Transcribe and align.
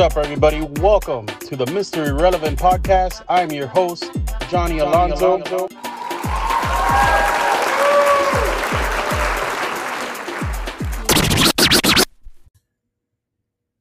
up, 0.00 0.16
everybody? 0.16 0.62
Welcome 0.80 1.26
to 1.26 1.56
the 1.56 1.66
Mystery 1.66 2.10
Relevant 2.10 2.58
podcast. 2.58 3.22
I'm 3.28 3.52
your 3.52 3.66
host, 3.66 4.04
Johnny, 4.48 4.78
Johnny 4.78 4.78
Alonso. 4.78 5.36
Alonso. 5.36 5.68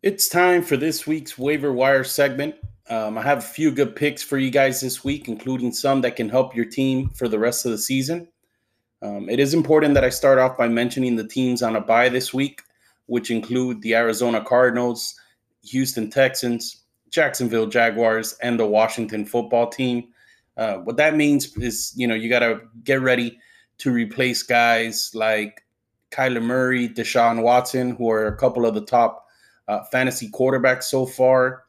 It's 0.04 0.28
time 0.28 0.61
for 0.61 0.75
this 0.75 1.07
week's 1.07 1.38
waiver 1.38 1.71
wire 1.71 2.04
segment. 2.04 2.56
Um, 2.89 3.18
I 3.18 3.21
have 3.21 3.38
a 3.38 3.42
few 3.42 3.71
good 3.71 3.96
picks 3.96 4.21
for 4.21 4.38
you 4.38 4.51
guys 4.51 4.82
this 4.82 5.06
week, 5.06 5.29
including 5.29 5.71
some 5.71 6.01
that 6.01 6.18
can 6.18 6.28
help 6.28 6.54
your 6.54 6.65
team 6.65 7.11
for 7.11 7.29
the 7.29 7.39
rest 7.39 7.65
of 7.65 7.71
the 7.71 7.78
season. 7.78 8.28
Um, 9.01 9.29
it 9.29 9.39
is 9.39 9.54
important 9.54 9.93
that 9.93 10.04
I 10.04 10.10
start 10.10 10.38
off 10.38 10.57
by 10.57 10.68
mentioning 10.68 11.15
the 11.15 11.28
teams 11.28 11.64
on 11.64 11.78
a 11.78 11.82
bye 11.82 12.10
this 12.10 12.33
week, 12.33 12.61
which 13.06 13.32
include 13.32 13.82
the 13.82 13.96
Arizona 13.96 14.43
Cardinals, 14.43 15.15
Houston 15.63 16.09
Texans, 16.09 16.83
Jacksonville 17.09 17.68
Jaguars, 17.68 18.33
and 18.41 18.59
the 18.59 18.65
Washington 18.65 19.25
football 19.25 19.68
team. 19.68 20.09
Uh, 20.57 20.77
what 20.77 20.97
that 20.97 21.15
means 21.15 21.55
is, 21.57 21.93
you 21.95 22.07
know, 22.07 22.15
you 22.15 22.29
got 22.29 22.39
to 22.39 22.61
get 22.83 23.01
ready 23.01 23.39
to 23.79 23.91
replace 23.91 24.43
guys 24.43 25.11
like 25.13 25.63
Kyler 26.11 26.43
Murray, 26.43 26.89
Deshaun 26.89 27.41
Watson, 27.41 27.95
who 27.95 28.09
are 28.09 28.27
a 28.27 28.37
couple 28.37 28.65
of 28.65 28.73
the 28.73 28.82
top 28.82 29.25
uh, 29.68 29.83
fantasy 29.85 30.29
quarterbacks 30.29 30.83
so 30.83 31.05
far. 31.05 31.63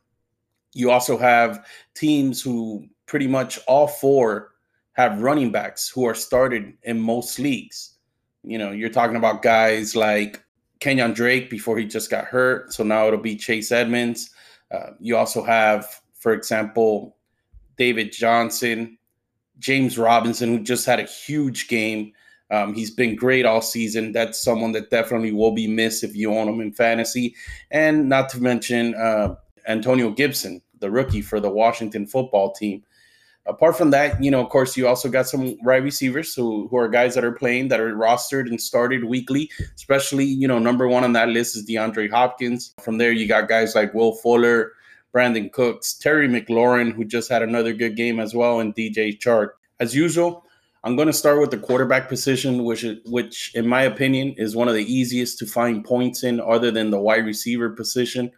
You 0.73 0.91
also 0.91 1.19
have 1.19 1.67
teams 1.95 2.43
who 2.43 2.87
pretty 3.07 3.27
much 3.27 3.59
all 3.67 3.87
four 3.87 4.53
have 4.93 5.23
running 5.23 5.53
backs 5.53 5.89
who 5.89 6.05
are 6.05 6.15
started 6.15 6.75
in 6.83 7.01
most 7.01 7.39
leagues. 7.39 7.97
You 8.43 8.59
know, 8.59 8.71
you're 8.71 8.89
talking 8.89 9.17
about 9.17 9.43
guys 9.43 9.95
like 9.95 10.43
Kenyan 10.81 11.15
Drake 11.15 11.51
before 11.51 11.79
he 11.79 11.85
just 11.85 12.11
got 12.11 12.25
hurt. 12.25 12.73
So 12.73 12.83
now 12.83 13.07
it'll 13.07 13.21
be 13.21 13.37
Chase 13.37 13.71
Edmonds. 13.71 14.31
Uh, 14.71 14.91
you 14.99 15.17
also 15.17 15.43
have, 15.43 16.01
for 16.15 16.33
example, 16.33 17.17
David 17.77 18.13
Johnson, 18.13 18.99
James 19.59 19.99
Robinson, 19.99 20.49
who 20.49 20.63
just 20.63 20.87
had 20.87 21.01
a 21.01 21.05
huge 21.05 21.69
game. 21.69 22.13
Um, 22.51 22.75
he's 22.75 22.91
been 22.91 23.15
great 23.15 23.47
all 23.47 23.63
season. 23.63 24.13
That's 24.13 24.43
someone 24.43 24.73
that 24.73 24.91
definitely 24.91 25.33
will 25.33 25.53
be 25.53 25.67
missed 25.67 26.03
if 26.03 26.17
you 26.17 26.35
own 26.35 26.49
him 26.49 26.61
in 26.61 26.73
fantasy. 26.73 27.35
And 27.71 28.09
not 28.09 28.29
to 28.31 28.43
mention 28.43 28.95
uh, 28.95 29.37
Antonio 29.69 30.11
Gibson, 30.11 30.63
the 30.79 30.91
rookie 30.91 31.23
for 31.23 31.41
the 31.41 31.51
Washington 31.51 32.07
football 32.07 32.53
team 32.53 32.83
apart 33.47 33.77
from 33.77 33.91
that, 33.91 34.23
you 34.23 34.31
know, 34.31 34.41
of 34.41 34.49
course, 34.49 34.77
you 34.77 34.87
also 34.87 35.09
got 35.09 35.29
some 35.29 35.57
wide 35.63 35.85
receivers 35.85 36.35
who, 36.35 36.69
who 36.69 36.77
are 36.77 36.89
guys 36.89 37.15
that 37.15 37.25
are 37.25 37.33
playing 37.33 37.69
that 37.69 37.81
are 37.81 37.95
rostered 37.95 38.49
and 38.49 38.61
started 38.61 39.05
weekly, 39.05 39.51
especially, 39.75 40.25
you 40.25 40.47
know, 40.47 40.59
number 40.59 40.89
one 40.89 41.05
on 41.05 41.13
that 41.15 41.29
list 41.29 41.57
is 41.57 41.67
DeAndre 41.67 42.11
Hopkins. 42.11 42.75
From 42.81 42.99
there, 42.99 43.13
you 43.13 43.27
got 43.27 43.49
guys 43.49 43.75
like 43.75 43.95
Will 43.95 44.15
Fuller, 44.17 44.73
Brandin 45.15 45.51
Cooks, 45.53 45.95
Terry 45.95 46.29
McLaurin, 46.29 46.93
who 46.93 47.05
just 47.05 47.31
had 47.31 47.43
another 47.43 47.73
good 47.73 47.97
game 47.97 48.21
as 48.21 48.35
well, 48.35 48.61
and 48.61 48.75
DJ 48.75 49.19
Chark. 49.19 49.51
As 49.81 49.95
usual, 49.95 50.45
I'm 50.85 50.95
going 50.95 51.09
to 51.09 51.13
start 51.13 51.41
with 51.41 51.51
the 51.51 51.59
quarterback 51.59 52.09
position, 52.09 52.65
which, 52.65 52.85
which 53.07 53.53
in 53.55 53.67
my 53.67 53.83
opinion 53.83 54.35
is 54.37 54.55
one 54.55 54.69
of 54.69 54.75
the 54.75 54.93
easiest 54.93 55.39
to 55.39 55.47
find 55.47 55.85
points 55.85 56.23
in, 56.23 56.41
other 56.41 56.71
than 56.71 56.91
the 56.91 57.01
wide 57.01 57.27
receiver 57.27 57.71
position. 57.71 58.31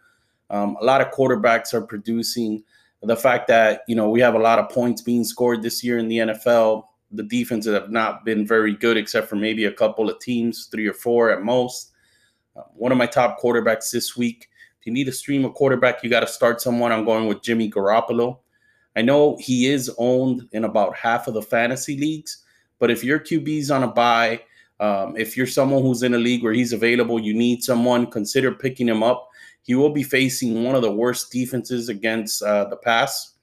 Um, 0.49 0.77
a 0.81 0.85
lot 0.85 1.01
of 1.01 1.11
quarterbacks 1.11 1.73
are 1.73 1.81
producing 1.81 2.63
the 3.03 3.15
fact 3.15 3.47
that 3.47 3.81
you 3.87 3.95
know 3.95 4.09
we 4.09 4.21
have 4.21 4.35
a 4.35 4.39
lot 4.39 4.59
of 4.59 4.69
points 4.69 5.01
being 5.01 5.23
scored 5.23 5.61
this 5.61 5.83
year 5.83 5.97
in 5.97 6.07
the 6.07 6.17
NFL. 6.17 6.83
The 7.11 7.23
defenses 7.23 7.73
have 7.73 7.91
not 7.91 8.25
been 8.25 8.47
very 8.47 8.73
good, 8.73 8.97
except 8.97 9.29
for 9.29 9.35
maybe 9.35 9.65
a 9.65 9.71
couple 9.71 10.09
of 10.09 10.19
teams, 10.19 10.67
three 10.71 10.87
or 10.87 10.93
four 10.93 11.29
at 11.29 11.43
most. 11.43 11.91
Uh, 12.55 12.61
one 12.73 12.91
of 12.91 12.97
my 12.97 13.05
top 13.05 13.39
quarterbacks 13.39 13.91
this 13.91 14.17
week. 14.17 14.49
If 14.79 14.87
you 14.87 14.93
need 14.93 15.05
to 15.05 15.11
stream 15.11 15.45
a 15.45 15.51
quarterback, 15.51 16.03
you 16.03 16.09
got 16.09 16.21
to 16.21 16.27
start 16.27 16.59
someone. 16.59 16.91
I'm 16.91 17.05
going 17.05 17.27
with 17.27 17.41
Jimmy 17.41 17.69
Garoppolo. 17.69 18.39
I 18.95 19.01
know 19.01 19.37
he 19.39 19.67
is 19.67 19.91
owned 19.97 20.47
in 20.51 20.65
about 20.65 20.95
half 20.95 21.27
of 21.27 21.33
the 21.33 21.41
fantasy 21.41 21.97
leagues, 21.97 22.43
but 22.79 22.91
if 22.91 23.03
your 23.03 23.19
QB's 23.19 23.71
on 23.71 23.83
a 23.83 23.87
bye, 23.87 24.41
um, 24.79 25.15
if 25.15 25.37
you're 25.37 25.47
someone 25.47 25.81
who's 25.81 26.03
in 26.03 26.13
a 26.13 26.17
league 26.17 26.43
where 26.43 26.53
he's 26.53 26.73
available, 26.73 27.19
you 27.19 27.33
need 27.33 27.63
someone, 27.63 28.07
consider 28.07 28.51
picking 28.51 28.87
him 28.87 29.03
up 29.03 29.29
he 29.63 29.75
will 29.75 29.89
be 29.89 30.03
facing 30.03 30.63
one 30.63 30.75
of 30.75 30.81
the 30.81 30.91
worst 30.91 31.31
defenses 31.31 31.89
against 31.89 32.43
uh, 32.43 32.65
the 32.65 32.77
pass, 32.77 33.33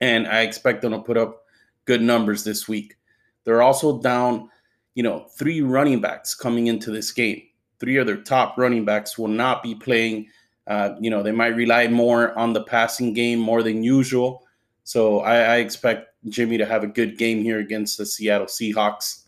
and 0.00 0.26
I 0.26 0.42
expect 0.42 0.82
them 0.82 0.92
to 0.92 1.00
put 1.00 1.18
up 1.18 1.42
good 1.84 2.00
numbers 2.00 2.44
this 2.44 2.68
week. 2.68 2.96
They're 3.44 3.62
also 3.62 4.00
down, 4.00 4.48
you 4.94 5.02
know, 5.02 5.26
three 5.36 5.60
running 5.60 6.00
backs 6.00 6.34
coming 6.34 6.68
into 6.68 6.90
this 6.90 7.12
game. 7.12 7.42
Three 7.80 7.96
of 7.96 8.06
their 8.06 8.22
top 8.22 8.58
running 8.58 8.84
backs 8.84 9.16
will 9.18 9.28
not 9.28 9.62
be 9.62 9.74
playing. 9.74 10.28
Uh, 10.66 10.94
you 11.00 11.10
know, 11.10 11.22
they 11.22 11.32
might 11.32 11.56
rely 11.56 11.88
more 11.88 12.38
on 12.38 12.52
the 12.52 12.64
passing 12.64 13.14
game 13.14 13.38
more 13.38 13.62
than 13.62 13.82
usual. 13.82 14.46
So 14.84 15.20
I, 15.20 15.38
I 15.38 15.56
expect 15.56 16.08
Jimmy 16.28 16.58
to 16.58 16.66
have 16.66 16.82
a 16.82 16.88
good 16.88 17.18
game 17.18 17.42
here 17.42 17.58
against 17.58 17.98
the 17.98 18.06
Seattle 18.06 18.46
Seahawks. 18.46 19.24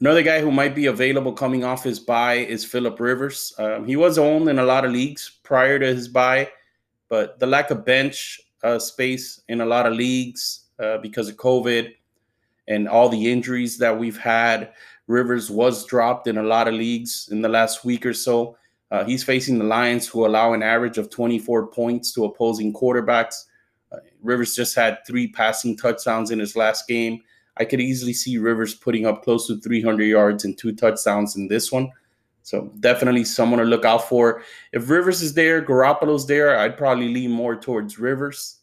Another 0.00 0.22
guy 0.22 0.40
who 0.40 0.50
might 0.50 0.74
be 0.74 0.86
available 0.86 1.32
coming 1.32 1.62
off 1.62 1.84
his 1.84 1.98
bye 1.98 2.36
is 2.36 2.64
Philip 2.64 2.98
Rivers. 2.98 3.52
Um, 3.58 3.86
he 3.86 3.96
was 3.96 4.16
owned 4.16 4.48
in 4.48 4.58
a 4.58 4.64
lot 4.64 4.86
of 4.86 4.92
leagues 4.92 5.40
prior 5.42 5.78
to 5.78 5.86
his 5.86 6.08
bye, 6.08 6.48
but 7.10 7.38
the 7.38 7.46
lack 7.46 7.70
of 7.70 7.84
bench 7.84 8.40
uh, 8.62 8.78
space 8.78 9.42
in 9.48 9.60
a 9.60 9.66
lot 9.66 9.86
of 9.86 9.92
leagues 9.92 10.68
uh, 10.78 10.96
because 10.98 11.28
of 11.28 11.36
COVID 11.36 11.92
and 12.66 12.88
all 12.88 13.10
the 13.10 13.30
injuries 13.30 13.76
that 13.76 13.98
we've 13.98 14.16
had, 14.16 14.72
Rivers 15.06 15.50
was 15.50 15.84
dropped 15.84 16.28
in 16.28 16.38
a 16.38 16.42
lot 16.42 16.66
of 16.66 16.72
leagues 16.72 17.28
in 17.30 17.42
the 17.42 17.48
last 17.50 17.84
week 17.84 18.06
or 18.06 18.14
so. 18.14 18.56
Uh, 18.90 19.04
he's 19.04 19.22
facing 19.22 19.58
the 19.58 19.64
Lions, 19.64 20.08
who 20.08 20.24
allow 20.24 20.54
an 20.54 20.62
average 20.62 20.96
of 20.96 21.10
24 21.10 21.66
points 21.66 22.12
to 22.12 22.24
opposing 22.24 22.72
quarterbacks. 22.72 23.44
Uh, 23.92 23.98
Rivers 24.22 24.54
just 24.54 24.74
had 24.74 24.98
three 25.06 25.28
passing 25.28 25.76
touchdowns 25.76 26.30
in 26.30 26.38
his 26.38 26.56
last 26.56 26.88
game. 26.88 27.20
I 27.56 27.64
could 27.64 27.80
easily 27.80 28.12
see 28.12 28.38
Rivers 28.38 28.74
putting 28.74 29.06
up 29.06 29.22
close 29.22 29.46
to 29.48 29.60
300 29.60 30.04
yards 30.04 30.44
and 30.44 30.56
two 30.56 30.74
touchdowns 30.74 31.36
in 31.36 31.48
this 31.48 31.70
one. 31.70 31.90
So 32.42 32.72
definitely 32.80 33.24
someone 33.24 33.58
to 33.58 33.64
look 33.64 33.84
out 33.84 34.08
for. 34.08 34.42
If 34.72 34.88
Rivers 34.88 35.22
is 35.22 35.34
there, 35.34 35.62
Garoppolo's 35.62 36.26
there, 36.26 36.58
I'd 36.58 36.78
probably 36.78 37.12
lean 37.12 37.30
more 37.30 37.56
towards 37.56 37.98
Rivers. 37.98 38.58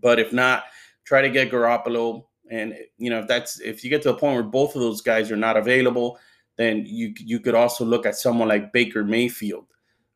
But 0.00 0.18
if 0.18 0.32
not, 0.32 0.64
try 1.04 1.22
to 1.22 1.30
get 1.30 1.50
Garoppolo. 1.50 2.24
And 2.50 2.74
you 2.98 3.10
know, 3.10 3.20
if 3.20 3.28
that's 3.28 3.60
if 3.60 3.82
you 3.82 3.90
get 3.90 4.02
to 4.02 4.12
the 4.12 4.18
point 4.18 4.34
where 4.34 4.42
both 4.42 4.74
of 4.74 4.82
those 4.82 5.00
guys 5.00 5.30
are 5.30 5.36
not 5.36 5.56
available, 5.56 6.18
then 6.56 6.84
you 6.86 7.14
you 7.18 7.40
could 7.40 7.54
also 7.54 7.84
look 7.84 8.04
at 8.04 8.16
someone 8.16 8.48
like 8.48 8.72
Baker 8.72 9.04
Mayfield. 9.04 9.66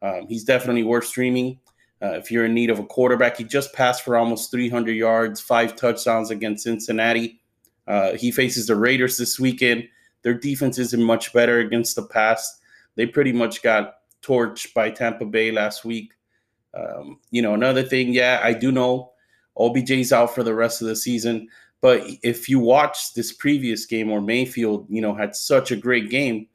Um, 0.02 0.26
he's 0.28 0.44
definitely 0.44 0.82
worth 0.82 1.06
streaming. 1.06 1.58
Uh, 2.02 2.12
if 2.12 2.30
you're 2.30 2.44
in 2.44 2.54
need 2.54 2.68
of 2.68 2.78
a 2.78 2.84
quarterback, 2.84 3.38
he 3.38 3.44
just 3.44 3.72
passed 3.72 4.04
for 4.04 4.16
almost 4.16 4.50
300 4.50 4.92
yards, 4.92 5.40
five 5.40 5.76
touchdowns 5.76 6.30
against 6.30 6.64
Cincinnati. 6.64 7.40
Uh, 7.86 8.12
he 8.12 8.30
faces 8.30 8.66
the 8.66 8.76
Raiders 8.76 9.16
this 9.16 9.38
weekend. 9.38 9.88
Their 10.22 10.34
defense 10.34 10.78
isn't 10.78 11.02
much 11.02 11.32
better 11.32 11.60
against 11.60 11.96
the 11.96 12.02
pass. 12.02 12.58
They 12.96 13.06
pretty 13.06 13.32
much 13.32 13.62
got 13.62 13.94
torched 14.22 14.74
by 14.74 14.90
Tampa 14.90 15.24
Bay 15.24 15.52
last 15.52 15.84
week. 15.84 16.12
Um, 16.74 17.20
you 17.30 17.42
know, 17.42 17.54
another 17.54 17.82
thing, 17.82 18.12
yeah, 18.12 18.40
I 18.42 18.52
do 18.52 18.72
know 18.72 19.12
OBJ's 19.58 20.12
out 20.12 20.34
for 20.34 20.42
the 20.42 20.54
rest 20.54 20.82
of 20.82 20.88
the 20.88 20.96
season. 20.96 21.48
But 21.80 22.02
if 22.22 22.48
you 22.48 22.58
watch 22.58 23.14
this 23.14 23.32
previous 23.32 23.86
game 23.86 24.10
where 24.10 24.20
Mayfield, 24.20 24.86
you 24.88 25.00
know, 25.00 25.14
had 25.14 25.36
such 25.36 25.70
a 25.70 25.76
great 25.76 26.10
game, 26.10 26.48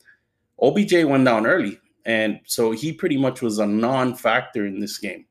OBJ 0.61 1.05
went 1.05 1.25
down 1.25 1.45
early. 1.45 1.79
And 2.05 2.39
so 2.45 2.71
he 2.71 2.91
pretty 2.91 3.17
much 3.17 3.41
was 3.41 3.59
a 3.59 3.65
non 3.65 4.15
factor 4.15 4.65
in 4.65 4.79
this 4.79 4.97
game. 4.97 5.25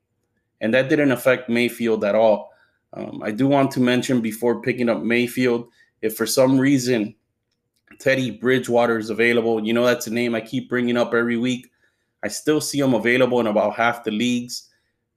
And 0.61 0.73
that 0.73 0.89
didn't 0.89 1.11
affect 1.11 1.49
Mayfield 1.49 2.03
at 2.03 2.15
all. 2.15 2.51
Um, 2.93 3.21
I 3.23 3.31
do 3.31 3.47
want 3.47 3.71
to 3.71 3.79
mention 3.79 4.21
before 4.21 4.61
picking 4.61 4.89
up 4.89 5.01
Mayfield, 5.01 5.69
if 6.01 6.15
for 6.15 6.25
some 6.25 6.57
reason 6.57 7.15
Teddy 7.99 8.31
Bridgewater 8.31 8.97
is 8.97 9.09
available, 9.09 9.65
you 9.65 9.73
know 9.73 9.85
that's 9.85 10.07
a 10.07 10.13
name 10.13 10.35
I 10.35 10.41
keep 10.41 10.69
bringing 10.69 10.97
up 10.97 11.13
every 11.13 11.37
week. 11.37 11.71
I 12.23 12.27
still 12.27 12.61
see 12.61 12.79
him 12.79 12.93
available 12.93 13.39
in 13.39 13.47
about 13.47 13.75
half 13.75 14.03
the 14.03 14.11
leagues. 14.11 14.69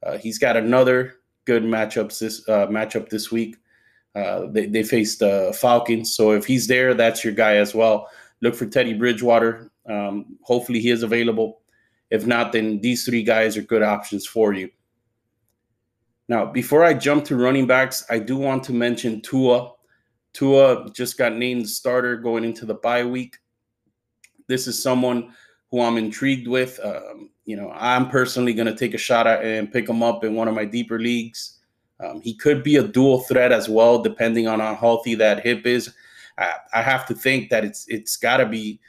Uh, 0.02 0.18
he's 0.18 0.38
got 0.38 0.56
another 0.56 1.16
good 1.44 1.62
matchup 1.62 2.16
this 2.18 2.46
uh, 2.48 2.66
matchup 2.66 3.08
this 3.08 3.30
week. 3.30 3.56
Uh, 4.14 4.46
they, 4.46 4.66
they 4.66 4.82
faced 4.82 5.18
the 5.18 5.56
Falcons, 5.60 6.14
so 6.14 6.32
if 6.32 6.44
he's 6.44 6.66
there, 6.66 6.94
that's 6.94 7.24
your 7.24 7.32
guy 7.32 7.56
as 7.56 7.74
well. 7.74 8.08
Look 8.40 8.54
for 8.54 8.66
Teddy 8.66 8.94
Bridgewater. 8.94 9.70
Um, 9.88 10.38
hopefully, 10.42 10.80
he 10.80 10.90
is 10.90 11.02
available. 11.02 11.60
If 12.10 12.26
not, 12.26 12.52
then 12.52 12.80
these 12.80 13.04
three 13.04 13.22
guys 13.22 13.56
are 13.56 13.62
good 13.62 13.82
options 13.82 14.26
for 14.26 14.52
you. 14.52 14.70
Now, 16.28 16.46
before 16.46 16.84
I 16.84 16.94
jump 16.94 17.24
to 17.26 17.36
running 17.36 17.66
backs, 17.66 18.04
I 18.08 18.18
do 18.18 18.36
want 18.36 18.64
to 18.64 18.72
mention 18.72 19.20
Tua. 19.20 19.72
Tua 20.34 20.90
just 20.92 21.16
got 21.16 21.34
named 21.34 21.68
starter 21.68 22.16
going 22.16 22.44
into 22.44 22.66
the 22.66 22.74
bye 22.74 23.04
week. 23.04 23.38
This 24.46 24.66
is 24.66 24.82
someone 24.82 25.32
who 25.70 25.80
I'm 25.80 25.96
intrigued 25.96 26.46
with. 26.46 26.78
Um, 26.84 27.30
you 27.46 27.56
know, 27.56 27.72
I'm 27.74 28.10
personally 28.10 28.52
going 28.52 28.66
to 28.66 28.76
take 28.76 28.94
a 28.94 28.98
shot 28.98 29.26
at 29.26 29.44
and 29.44 29.72
pick 29.72 29.88
him 29.88 30.02
up 30.02 30.24
in 30.24 30.34
one 30.34 30.48
of 30.48 30.54
my 30.54 30.64
deeper 30.64 30.98
leagues. 30.98 31.58
Um, 32.00 32.20
he 32.20 32.34
could 32.34 32.62
be 32.62 32.76
a 32.76 32.86
dual 32.86 33.20
threat 33.20 33.52
as 33.52 33.68
well, 33.68 34.02
depending 34.02 34.48
on 34.48 34.60
how 34.60 34.74
healthy 34.74 35.14
that 35.16 35.44
hip 35.44 35.66
is. 35.66 35.92
I, 36.38 36.54
I 36.74 36.82
have 36.82 37.06
to 37.06 37.14
think 37.14 37.50
that 37.50 37.64
it's 37.64 37.86
it's 37.88 38.16
got 38.16 38.38
to 38.38 38.46
be, 38.46 38.80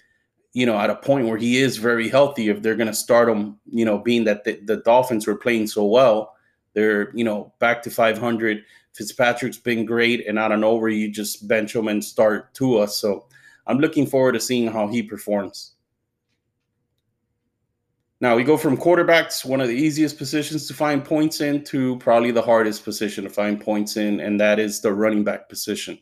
you 0.54 0.66
know, 0.66 0.78
at 0.78 0.90
a 0.90 0.96
point 0.96 1.28
where 1.28 1.38
he 1.38 1.58
is 1.58 1.78
very 1.78 2.10
healthy, 2.10 2.50
if 2.50 2.62
they're 2.62 2.76
going 2.76 2.88
to 2.88 2.94
start 2.94 3.30
him, 3.30 3.60
you 3.70 3.86
know, 3.86 4.00
being 4.00 4.24
that 4.24 4.44
the, 4.44 4.60
the, 4.66 4.78
Dolphins 4.78 5.28
were 5.28 5.36
playing 5.36 5.68
so 5.68 5.86
well, 5.86 6.36
they're, 6.74 7.16
you 7.16 7.24
know, 7.24 7.54
back 7.60 7.84
to 7.84 7.92
500. 7.92 8.64
Fitzpatrick's 8.96 9.58
been 9.58 9.86
great. 9.86 10.26
And 10.26 10.40
out 10.40 10.54
of 10.54 10.60
nowhere, 10.60 10.90
you 10.90 11.12
just 11.12 11.48
bench 11.48 11.76
him 11.76 11.90
and 11.90 12.04
start 12.04 12.54
Tua. 12.54 12.88
So 12.88 13.28
I'm 13.68 13.80
looking 13.80 14.08
forward 14.08 14.32
to 14.34 14.40
seeing 14.40 14.68
how 14.68 14.88
he 14.88 15.04
performs. 15.04 15.74
Now 18.22 18.38
we 18.38 18.46
go 18.46 18.56
from 18.56 18.78
quarterbacks, 18.78 19.44
one 19.44 19.60
of 19.60 19.68
the 19.68 19.76
easiest 19.76 20.18
positions 20.18 20.68
to 20.68 20.74
find 20.74 21.04
points 21.04 21.42
in, 21.42 21.64
to 21.66 21.98
probably 21.98 22.32
the 22.32 22.42
hardest 22.42 22.86
position 22.86 23.26
to 23.26 23.30
find 23.30 23.60
points 23.60 23.98
in, 23.98 24.22
and 24.22 24.40
that 24.40 24.58
is 24.58 24.80
the 24.80 24.94
running 24.94 25.26
back 25.26 25.50
position. 25.50 26.00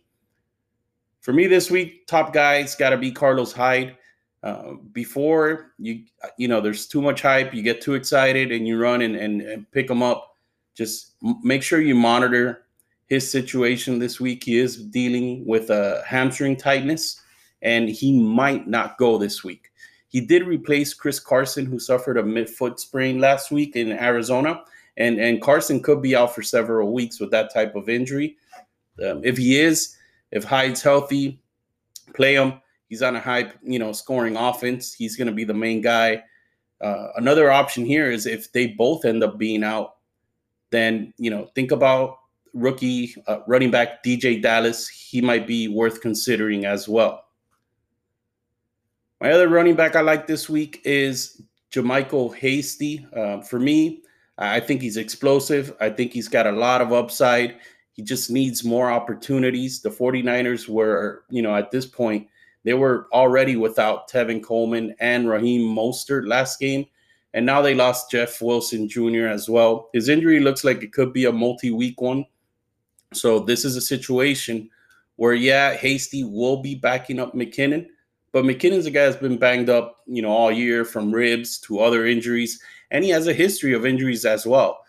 For 1.21 1.33
me 1.33 1.47
this 1.47 1.71
week, 1.71 2.05
top 2.05 2.31
guy's 2.31 2.75
got 2.75 2.91
to 2.91 2.97
be 2.97 3.11
Carlos 3.11 3.51
Hyde. 3.51 3.97
Uh, 4.43 4.73
before 4.91 5.71
you 5.79 6.03
you 6.37 6.49
know 6.49 6.59
there's 6.59 6.85
too 6.85 7.01
much 7.01 7.21
hype 7.21 7.53
you 7.53 7.63
get 7.63 7.79
too 7.79 7.93
excited 7.93 8.51
and 8.51 8.67
you 8.67 8.77
run 8.77 9.01
and, 9.01 9.15
and, 9.15 9.39
and 9.41 9.71
pick 9.71 9.87
them 9.87 10.03
up 10.03 10.35
just 10.75 11.15
make 11.43 11.63
sure 11.63 11.79
you 11.79 11.95
monitor 11.95 12.65
his 13.13 13.29
situation 13.29 13.99
this 13.99 14.19
week 14.19 14.43
he 14.43 14.57
is 14.57 14.77
dealing 14.77 15.45
with 15.45 15.69
a 15.69 16.03
hamstring 16.05 16.55
tightness 16.55 17.21
and 17.61 17.89
he 17.89 18.19
might 18.19 18.67
not 18.67 18.97
go 18.97 19.17
this 19.17 19.43
week 19.43 19.71
he 20.07 20.19
did 20.19 20.47
replace 20.47 20.93
chris 20.93 21.19
carson 21.19 21.65
who 21.65 21.79
suffered 21.79 22.17
a 22.17 22.23
mid-foot 22.23 22.79
sprain 22.79 23.19
last 23.19 23.51
week 23.51 23.75
in 23.75 23.91
arizona 23.91 24.61
and 24.97 25.19
and 25.19 25.41
carson 25.41 25.81
could 25.81 26.01
be 26.01 26.15
out 26.15 26.33
for 26.33 26.41
several 26.41 26.91
weeks 26.91 27.19
with 27.19 27.31
that 27.31 27.53
type 27.53 27.75
of 27.75 27.89
injury 27.89 28.37
um, 29.05 29.21
if 29.23 29.37
he 29.37 29.59
is 29.59 29.95
if 30.31 30.43
hyde's 30.43 30.81
healthy 30.81 31.39
play 32.13 32.35
him 32.35 32.59
He's 32.93 33.01
on 33.01 33.15
a 33.15 33.19
high, 33.19 33.51
you 33.63 33.79
know, 33.79 33.91
scoring 33.91 34.37
offense. 34.37 34.93
He's 34.93 35.15
going 35.15 35.25
to 35.25 35.33
be 35.33 35.45
the 35.45 35.53
main 35.55 35.81
guy. 35.81 36.23
Uh, 36.79 37.07
another 37.15 37.51
option 37.51 37.83
here 37.85 38.11
is 38.11 38.27
if 38.27 38.51
they 38.51 38.67
both 38.67 39.03
end 39.03 39.23
up 39.23 39.39
being 39.39 39.63
out, 39.63 39.95
then 40.69 41.11
you 41.17 41.31
know, 41.31 41.49
think 41.55 41.71
about 41.71 42.19
rookie 42.53 43.15
uh, 43.27 43.39
running 43.47 43.71
back 43.71 44.03
DeeJay 44.03 44.41
Dallas. 44.41 44.87
He 44.87 45.21
might 45.21 45.47
be 45.47 45.67
worth 45.67 46.01
considering 46.01 46.65
as 46.65 46.87
well. 46.87 47.25
My 49.21 49.31
other 49.31 49.49
running 49.49 49.75
back 49.75 49.95
I 49.95 50.01
like 50.01 50.27
this 50.27 50.49
week 50.49 50.81
is 50.83 51.41
JaMycal 51.71 52.35
Hasty. 52.35 53.05
Uh, 53.15 53.41
for 53.41 53.59
me, 53.59 54.03
I 54.37 54.59
think 54.59 54.81
he's 54.81 54.97
explosive. 54.97 55.75
I 55.79 55.89
think 55.89 56.13
he's 56.13 56.27
got 56.27 56.47
a 56.47 56.51
lot 56.51 56.81
of 56.81 56.91
upside. 56.91 57.55
He 57.93 58.01
just 58.01 58.31
needs 58.31 58.63
more 58.63 58.91
opportunities. 58.91 59.81
The 59.81 59.89
49ers 59.89 60.67
were, 60.67 61.23
you 61.29 61.41
know, 61.41 61.55
at 61.55 61.71
this 61.71 61.85
point, 61.85 62.27
they 62.63 62.73
were 62.73 63.07
already 63.13 63.55
without 63.55 64.09
Tevin 64.09 64.43
Coleman 64.43 64.95
and 64.99 65.29
Raheem 65.29 65.61
Mostert 65.61 66.27
last 66.27 66.59
game. 66.59 66.85
And 67.33 67.45
now 67.45 67.61
they 67.61 67.75
lost 67.75 68.11
Jeff 68.11 68.41
Wilson 68.41 68.87
Jr. 68.87 69.27
as 69.27 69.49
well. 69.49 69.89
His 69.93 70.09
injury 70.09 70.39
looks 70.39 70.63
like 70.63 70.83
it 70.83 70.93
could 70.93 71.13
be 71.13 71.25
a 71.25 71.31
multi 71.31 71.71
week 71.71 71.99
one. 72.01 72.25
So 73.13 73.39
this 73.39 73.65
is 73.65 73.75
a 73.75 73.81
situation 73.81 74.69
where, 75.15 75.33
yeah, 75.33 75.73
Hasty 75.73 76.23
will 76.23 76.61
be 76.61 76.75
backing 76.75 77.19
up 77.19 77.33
McKinnon. 77.33 77.87
But 78.31 78.45
McKinnon's 78.45 78.87
a 78.87 78.91
guy 78.91 79.05
that's 79.05 79.17
been 79.17 79.37
banged 79.37 79.69
up, 79.69 79.97
you 80.07 80.21
know, 80.21 80.31
all 80.31 80.51
year 80.51 80.85
from 80.85 81.13
ribs 81.13 81.59
to 81.59 81.79
other 81.79 82.05
injuries. 82.05 82.59
And 82.89 83.03
he 83.03 83.11
has 83.11 83.27
a 83.27 83.33
history 83.33 83.73
of 83.73 83.85
injuries 83.85 84.25
as 84.25 84.45
well. 84.45 84.79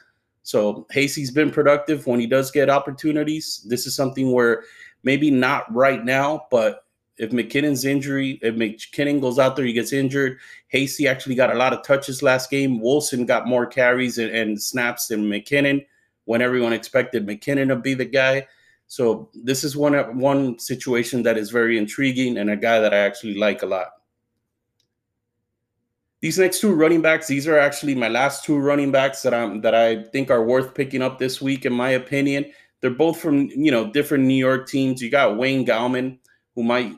So 0.42 0.86
Hasty's 0.90 1.30
been 1.30 1.50
productive 1.50 2.06
when 2.06 2.20
he 2.20 2.26
does 2.26 2.50
get 2.50 2.70
opportunities. 2.70 3.64
This 3.68 3.86
is 3.86 3.94
something 3.94 4.32
where 4.32 4.64
maybe 5.02 5.30
not 5.30 5.72
right 5.74 6.04
now, 6.04 6.46
but 6.50 6.84
if 7.16 7.30
McKinnon's 7.30 7.84
injury, 7.84 8.38
if 8.42 8.54
McKinnon 8.54 9.20
goes 9.20 9.38
out 9.38 9.56
there, 9.56 9.64
he 9.64 9.72
gets 9.72 9.92
injured. 9.92 10.38
Hasty 10.68 11.06
actually 11.06 11.34
got 11.34 11.54
a 11.54 11.58
lot 11.58 11.72
of 11.72 11.84
touches 11.84 12.22
last 12.22 12.50
game. 12.50 12.80
Wilson 12.80 13.24
got 13.24 13.46
more 13.46 13.66
carries 13.66 14.18
and, 14.18 14.30
and, 14.30 14.60
snaps 14.60 15.06
than 15.06 15.24
McKinnon 15.24 15.84
when 16.24 16.42
everyone 16.42 16.72
expected 16.72 17.26
McKinnon 17.26 17.68
to 17.68 17.76
be 17.76 17.94
the 17.94 18.04
guy. 18.04 18.46
So 18.86 19.30
this 19.34 19.64
is 19.64 19.76
one 19.76 19.94
one 20.18 20.58
situation 20.58 21.22
that 21.22 21.38
is 21.38 21.50
very 21.50 21.78
intriguing 21.78 22.38
and 22.38 22.50
a 22.50 22.56
guy 22.56 22.80
that 22.80 22.94
I 22.94 22.98
actually 22.98 23.34
like 23.34 23.62
a 23.62 23.66
lot. 23.66 23.88
These 26.20 26.38
next 26.38 26.60
two 26.60 26.72
running 26.72 27.02
backs, 27.02 27.26
these 27.26 27.46
are 27.46 27.58
actually 27.58 27.94
my 27.94 28.08
last 28.08 28.44
two 28.44 28.58
running 28.58 28.90
backs 28.90 29.22
that 29.22 29.34
I'm 29.34 29.60
that 29.62 29.74
I 29.74 30.04
think 30.04 30.30
are 30.30 30.44
worth 30.44 30.74
picking 30.74 31.02
up 31.02 31.18
this 31.18 31.40
week, 31.40 31.66
in 31.66 31.72
my 31.72 31.90
opinion. 31.90 32.46
They're 32.80 32.90
both 32.90 33.20
from 33.20 33.48
you 33.50 33.70
know 33.70 33.90
different 33.90 34.24
New 34.24 34.34
York 34.34 34.68
teams. 34.68 35.02
You 35.02 35.10
got 35.10 35.36
Wayne 35.36 35.66
Gallman, 35.66 36.18
who 36.54 36.62
might 36.62 36.94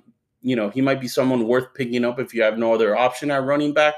you 0.47 0.55
know, 0.55 0.71
he 0.71 0.81
might 0.81 1.01
be 1.01 1.09
someone 1.09 1.49
worth 1.49 1.75
picking 1.75 2.05
up 2.05 2.21
if 2.21 2.33
you 2.33 2.41
have 2.41 2.57
no 2.57 2.73
other 2.73 2.97
option 2.97 3.33
at 3.33 3.43
running 3.43 3.75
back. 3.75 3.95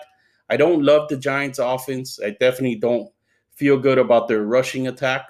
I 0.48 0.56
don't 0.56 0.82
love 0.82 1.08
the 1.10 1.18
Giants 1.18 1.58
offense. 1.58 2.18
I 2.24 2.30
definitely 2.30 2.76
don't 2.76 3.12
feel 3.58 3.76
good 3.76 3.98
about 3.98 4.28
their 4.28 4.42
rushing 4.42 4.86
attack. 4.86 5.26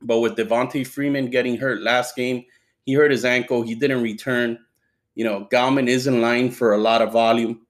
But 0.00 0.20
with 0.20 0.36
Devonta 0.36 0.86
Freeman 0.86 1.28
getting 1.28 1.56
hurt 1.56 1.82
last 1.82 2.14
game, 2.14 2.44
he 2.84 2.94
hurt 2.94 3.10
his 3.10 3.24
ankle. 3.24 3.62
He 3.62 3.74
didn't 3.74 4.02
return. 4.02 4.58
You 5.16 5.24
know, 5.24 5.48
Gallman 5.50 5.88
is 5.88 6.06
in 6.06 6.20
line 6.22 6.52
for 6.52 6.72
a 6.72 6.78
lot 6.78 7.02
of 7.02 7.12
volume, 7.12 7.66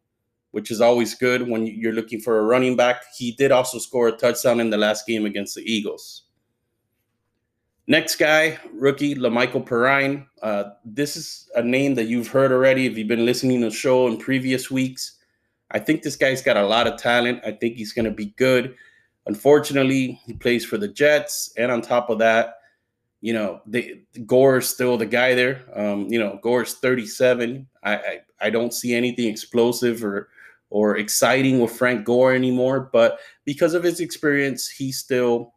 which 0.50 0.70
is 0.70 0.82
always 0.82 1.14
good 1.14 1.48
when 1.48 1.66
you're 1.66 1.94
looking 1.94 2.20
for 2.20 2.38
a 2.38 2.42
running 2.42 2.76
back. 2.76 3.02
He 3.16 3.32
did 3.32 3.50
also 3.50 3.78
score 3.78 4.08
a 4.08 4.12
touchdown 4.12 4.60
in 4.60 4.68
the 4.68 4.76
last 4.76 5.06
game 5.06 5.24
against 5.24 5.54
the 5.54 5.62
Eagles. 5.62 6.24
Next 7.86 8.16
guy, 8.16 8.58
rookie 8.74 9.14
La'Mical 9.14 9.66
Perine. 9.66 10.26
Uh, 10.42 10.64
this 10.84 11.16
is 11.16 11.50
a 11.54 11.62
name 11.62 11.94
that 11.94 12.04
you've 12.04 12.28
heard 12.28 12.52
already 12.52 12.84
if 12.84 12.98
you've 12.98 13.08
been 13.08 13.24
listening 13.24 13.62
to 13.62 13.70
the 13.70 13.74
show 13.74 14.06
in 14.08 14.18
previous 14.18 14.70
weeks. 14.70 15.18
I 15.70 15.78
think 15.78 16.02
this 16.02 16.16
guy's 16.16 16.42
got 16.42 16.58
a 16.58 16.66
lot 16.66 16.86
of 16.86 17.00
talent. 17.00 17.40
I 17.46 17.52
think 17.52 17.76
he's 17.76 17.94
going 17.94 18.04
to 18.04 18.10
be 18.10 18.34
good. 18.36 18.74
Unfortunately, 19.28 20.20
he 20.26 20.32
plays 20.32 20.64
for 20.64 20.78
the 20.78 20.88
Jets, 20.88 21.52
and 21.56 21.70
on 21.70 21.82
top 21.82 22.10
of 22.10 22.18
that, 22.18 22.54
you 23.20 23.32
know, 23.32 23.60
Gore 24.26 24.58
is 24.58 24.68
still 24.68 24.96
the 24.96 25.06
guy 25.06 25.34
there. 25.34 25.64
Um, 25.74 26.08
you 26.08 26.18
know, 26.18 26.38
Gore's 26.42 26.74
37. 26.74 27.66
I, 27.82 27.96
I 27.96 28.20
I 28.40 28.50
don't 28.50 28.72
see 28.72 28.94
anything 28.94 29.28
explosive 29.28 30.04
or 30.04 30.28
or 30.70 30.96
exciting 30.96 31.60
with 31.60 31.72
Frank 31.72 32.04
Gore 32.04 32.34
anymore. 32.34 32.90
But 32.92 33.18
because 33.44 33.74
of 33.74 33.82
his 33.82 34.00
experience, 34.00 34.68
he's 34.68 34.98
still 34.98 35.54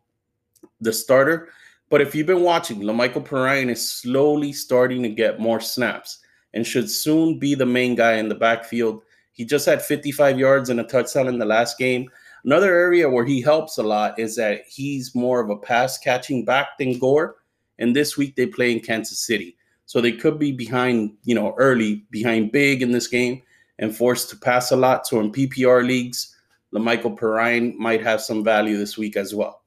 the 0.80 0.94
starter. 0.94 1.50
But 1.90 2.02
if 2.02 2.16
you've 2.16 2.28
been 2.28 2.44
watching, 2.44 2.82
La'Mical 2.82 3.26
Perine 3.26 3.70
is 3.70 3.92
slowly 3.92 4.54
starting 4.54 5.04
to 5.04 5.10
get 5.10 5.40
more 5.40 5.60
snaps 5.60 6.20
and 6.54 6.66
should 6.66 6.90
soon 6.90 7.38
be 7.38 7.54
the 7.56 7.66
main 7.66 7.96
guy 7.96 8.14
in 8.14 8.30
the 8.30 8.36
backfield. 8.36 9.04
He 9.34 9.44
just 9.44 9.66
had 9.66 9.82
55 9.82 10.40
yards 10.40 10.70
and 10.70 10.80
a 10.80 10.84
touchdown 10.84 11.28
in 11.28 11.38
the 11.38 11.46
last 11.46 11.78
game. 11.78 12.10
Another 12.44 12.74
area 12.74 13.10
where 13.10 13.26
he 13.26 13.42
helps 13.42 13.78
a 13.78 13.84
lot 13.84 14.18
is 14.18 14.36
that 14.36 14.64
he's 14.68 15.14
more 15.14 15.40
of 15.40 15.50
a 15.50 15.58
pass 15.58 15.98
catching 15.98 16.44
back 16.44 16.78
than 16.80 16.98
Gore. 16.98 17.36
And 17.80 17.96
this 17.96 18.18
week 18.18 18.36
they 18.36 18.46
play 18.46 18.72
in 18.72 18.80
Kansas 18.80 19.20
City. 19.20 19.58
So 19.86 20.02
they 20.02 20.14
could 20.14 20.40
be 20.40 20.52
behind, 20.52 21.14
you 21.24 21.36
know, 21.36 21.54
early, 21.58 22.06
behind 22.12 22.52
big 22.52 22.82
in 22.82 22.92
this 22.92 23.08
game 23.08 23.42
and 23.80 23.96
forced 23.96 24.30
to 24.30 24.38
pass 24.38 24.72
a 24.72 24.76
lot. 24.76 25.06
So 25.06 25.20
in 25.20 25.32
PPR 25.32 25.86
leagues, 25.86 26.36
La'Mical 26.74 27.18
Perine 27.18 27.76
might 27.76 28.02
have 28.02 28.22
some 28.22 28.44
value 28.44 28.78
this 28.78 28.98
week 28.98 29.18
as 29.18 29.36
well. 29.36 29.62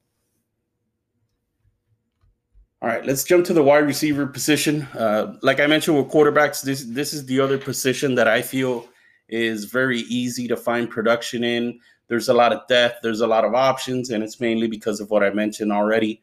All 2.81 2.89
right, 2.89 3.05
let's 3.07 3.25
jump 3.25 3.47
to 3.47 3.55
the 3.55 3.63
wide 3.63 3.87
receiver 3.87 4.27
position. 4.27 4.83
Uh, 4.95 5.37
like 5.43 5.59
I 5.59 5.67
mentioned 5.67 5.97
with 5.97 6.13
quarterbacks, 6.13 6.63
this 6.63 6.85
this 6.85 7.15
is 7.15 7.25
the 7.25 7.41
other 7.41 7.57
position 7.57 8.15
that 8.17 8.29
I 8.29 8.43
feel 8.43 8.87
is 9.29 9.65
very 9.65 10.01
easy 10.01 10.47
to 10.49 10.57
find 10.57 10.91
production 10.91 11.45
in. 11.45 11.81
There's 12.09 12.29
a 12.29 12.35
lot 12.35 12.53
of 12.53 12.67
depth, 12.69 12.99
there's 13.03 13.23
a 13.23 13.27
lot 13.27 13.45
of 13.45 13.55
options, 13.55 14.11
and 14.11 14.23
it's 14.23 14.41
mainly 14.41 14.69
because 14.69 15.01
of 15.01 15.11
what 15.11 15.25
I 15.25 15.31
mentioned 15.31 15.73
already. 15.73 16.21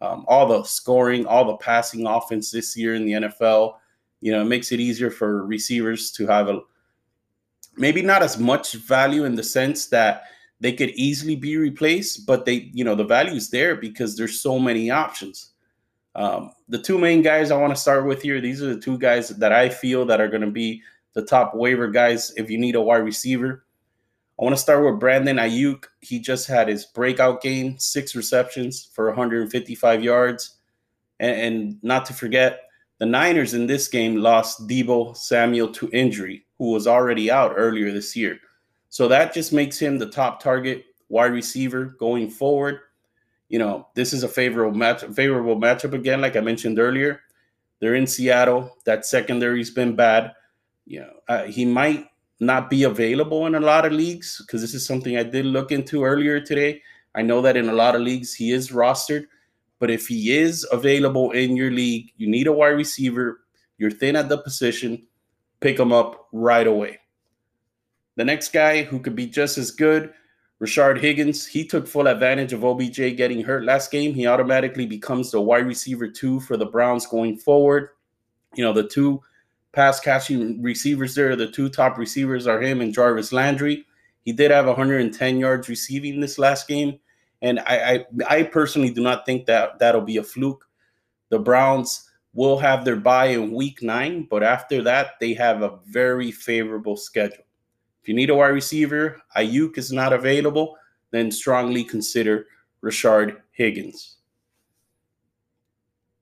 Um, 0.00 0.24
all 0.28 0.46
the 0.46 0.64
scoring, 0.64 1.26
all 1.26 1.44
the 1.44 1.56
passing 1.56 2.06
offense 2.06 2.50
this 2.50 2.76
year 2.76 2.94
in 2.94 3.04
the 3.04 3.12
NFL, 3.12 3.76
you 4.20 4.32
know, 4.32 4.42
it 4.42 4.46
makes 4.46 4.72
it 4.72 4.80
easier 4.80 5.10
for 5.10 5.46
receivers 5.46 6.10
to 6.12 6.26
have 6.26 6.48
a 6.48 6.60
maybe 7.76 8.02
not 8.02 8.22
as 8.22 8.38
much 8.38 8.74
value 8.74 9.24
in 9.24 9.34
the 9.34 9.42
sense 9.42 9.86
that 9.86 10.24
they 10.60 10.72
could 10.72 10.90
easily 10.90 11.36
be 11.36 11.56
replaced, 11.56 12.26
but 12.26 12.44
they, 12.44 12.70
you 12.72 12.84
know, 12.84 12.94
the 12.94 13.04
value 13.04 13.34
is 13.34 13.50
there 13.50 13.76
because 13.76 14.16
there's 14.16 14.40
so 14.40 14.58
many 14.58 14.90
options. 14.90 15.50
Um, 16.14 16.52
the 16.68 16.78
two 16.78 16.96
main 16.96 17.22
guys 17.22 17.50
I 17.50 17.56
want 17.56 17.74
to 17.74 17.80
start 17.80 18.06
with 18.06 18.22
here, 18.22 18.40
these 18.40 18.62
are 18.62 18.74
the 18.74 18.80
two 18.80 18.96
guys 18.98 19.30
that 19.30 19.52
I 19.52 19.68
feel 19.68 20.06
that 20.06 20.20
are 20.20 20.28
going 20.28 20.42
to 20.42 20.50
be 20.50 20.82
the 21.14 21.24
top 21.24 21.54
waiver 21.54 21.88
guys 21.88 22.32
if 22.36 22.50
you 22.50 22.58
need 22.58 22.76
a 22.76 22.80
wide 22.80 22.98
receiver. 22.98 23.63
I 24.38 24.44
want 24.44 24.56
to 24.56 24.60
start 24.60 24.84
with 24.84 25.00
Brandon 25.00 25.36
Aiyuk. 25.36 25.84
He 26.00 26.18
just 26.18 26.48
had 26.48 26.68
his 26.68 26.86
breakout 26.86 27.40
game, 27.40 27.78
six 27.78 28.14
receptions 28.14 28.90
for 28.92 29.06
155 29.06 30.02
yards. 30.02 30.56
And, 31.20 31.40
and 31.40 31.84
not 31.84 32.04
to 32.06 32.12
forget, 32.12 32.62
the 32.98 33.06
Niners 33.06 33.54
in 33.54 33.66
this 33.66 33.88
game 33.88 34.16
lost 34.16 34.66
Deebo 34.66 35.16
Samuel 35.16 35.68
to 35.72 35.88
injury, 35.92 36.46
who 36.58 36.70
was 36.70 36.86
already 36.86 37.30
out 37.30 37.54
earlier 37.56 37.92
this 37.92 38.16
year. 38.16 38.38
So 38.88 39.08
that 39.08 39.34
just 39.34 39.52
makes 39.52 39.78
him 39.78 39.98
the 39.98 40.10
top 40.10 40.42
target 40.42 40.84
wide 41.08 41.32
receiver 41.32 41.96
going 41.98 42.30
forward 42.30 42.80
you 43.48 43.58
know, 43.58 43.86
this 43.94 44.12
is 44.12 44.22
a 44.22 44.28
favorable 44.28 44.76
match, 44.76 45.04
favorable 45.14 45.56
matchup 45.56 45.92
again, 45.92 46.20
like 46.20 46.36
I 46.36 46.40
mentioned 46.40 46.78
earlier. 46.78 47.20
They're 47.78 47.94
in 47.94 48.06
Seattle. 48.06 48.76
That 48.84 49.06
secondary's 49.06 49.70
been 49.70 49.94
bad. 49.94 50.32
You 50.86 51.02
know, 51.02 51.12
uh, 51.28 51.44
he 51.44 51.64
might 51.64 52.08
not 52.44 52.70
be 52.70 52.84
available 52.84 53.46
in 53.46 53.54
a 53.54 53.60
lot 53.60 53.84
of 53.84 53.92
leagues 53.92 54.42
because 54.44 54.60
this 54.60 54.74
is 54.74 54.86
something 54.86 55.16
I 55.16 55.22
did 55.22 55.46
look 55.46 55.72
into 55.72 56.04
earlier 56.04 56.40
today. 56.40 56.82
I 57.14 57.22
know 57.22 57.42
that 57.42 57.56
in 57.56 57.68
a 57.68 57.72
lot 57.72 57.94
of 57.94 58.02
leagues 58.02 58.34
he 58.34 58.52
is 58.52 58.70
rostered, 58.70 59.26
but 59.78 59.90
if 59.90 60.06
he 60.06 60.36
is 60.36 60.66
available 60.72 61.30
in 61.32 61.56
your 61.56 61.70
league, 61.70 62.10
you 62.16 62.28
need 62.28 62.46
a 62.46 62.52
wide 62.52 62.68
receiver, 62.68 63.40
you're 63.78 63.90
thin 63.90 64.16
at 64.16 64.28
the 64.28 64.38
position, 64.38 65.06
pick 65.60 65.78
him 65.78 65.92
up 65.92 66.28
right 66.32 66.66
away. 66.66 66.98
The 68.16 68.24
next 68.24 68.52
guy 68.52 68.82
who 68.82 69.00
could 69.00 69.16
be 69.16 69.26
just 69.26 69.58
as 69.58 69.70
good, 69.70 70.12
Rashard 70.60 71.00
Higgins, 71.00 71.46
he 71.46 71.66
took 71.66 71.86
full 71.86 72.06
advantage 72.06 72.52
of 72.52 72.64
OBJ 72.64 73.16
getting 73.16 73.42
hurt 73.42 73.64
last 73.64 73.90
game. 73.90 74.14
He 74.14 74.26
automatically 74.26 74.86
becomes 74.86 75.30
the 75.30 75.40
wide 75.40 75.66
receiver 75.66 76.08
two 76.08 76.40
for 76.40 76.56
the 76.56 76.66
Browns 76.66 77.06
going 77.06 77.36
forward. 77.36 77.88
You 78.54 78.64
know, 78.64 78.72
the 78.72 78.86
two 78.86 79.20
pass 79.74 80.00
catching 80.00 80.62
receivers 80.62 81.14
there, 81.14 81.36
the 81.36 81.50
two 81.50 81.68
top 81.68 81.98
receivers 81.98 82.46
are 82.46 82.60
him 82.60 82.80
and 82.80 82.94
Jarvis 82.94 83.32
Landry. 83.32 83.86
He 84.24 84.32
did 84.32 84.50
have 84.50 84.66
110 84.66 85.38
yards 85.38 85.68
receiving 85.68 86.20
this 86.20 86.38
last 86.38 86.66
game. 86.66 86.98
And 87.42 87.60
I, 87.60 88.04
I, 88.28 88.38
I 88.38 88.42
personally 88.44 88.90
do 88.90 89.02
not 89.02 89.26
think 89.26 89.46
that 89.46 89.78
that'll 89.78 90.00
be 90.00 90.16
a 90.16 90.22
fluke. 90.22 90.66
The 91.28 91.38
Browns 91.38 92.10
will 92.32 92.58
have 92.58 92.84
their 92.84 92.96
bye 92.96 93.26
in 93.26 93.52
week 93.52 93.82
nine, 93.82 94.26
but 94.30 94.42
after 94.42 94.82
that, 94.82 95.12
they 95.20 95.34
have 95.34 95.62
a 95.62 95.78
very 95.86 96.30
favorable 96.30 96.96
schedule. 96.96 97.44
If 98.02 98.08
you 98.08 98.14
need 98.14 98.30
a 98.30 98.34
wide 98.34 98.48
receiver, 98.48 99.20
Aiyuk 99.36 99.78
is 99.78 99.92
not 99.92 100.12
available, 100.12 100.76
then 101.10 101.30
strongly 101.30 101.84
consider 101.84 102.46
Rashard 102.82 103.40
Higgins. 103.52 104.16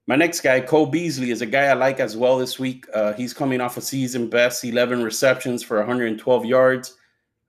My 0.09 0.17
next 0.17 0.41
guy, 0.41 0.61
Cole 0.61 0.87
Beasley, 0.87 1.31
is 1.31 1.43
a 1.43 1.47
guy 1.47 1.67
I 1.67 1.75
like 1.75 2.01
as 2.01 2.17
well 2.17 2.37
this 2.37 2.59
week. 2.59 2.87
Uh, 2.93 3.13
he's 3.13 3.33
coming 3.33 3.61
off 3.61 3.77
a 3.77 3.81
season 3.81 4.29
best 4.29 4.65
11 4.65 5.01
receptions 5.03 5.63
for 5.63 5.79
112 5.79 6.45
yards. 6.45 6.97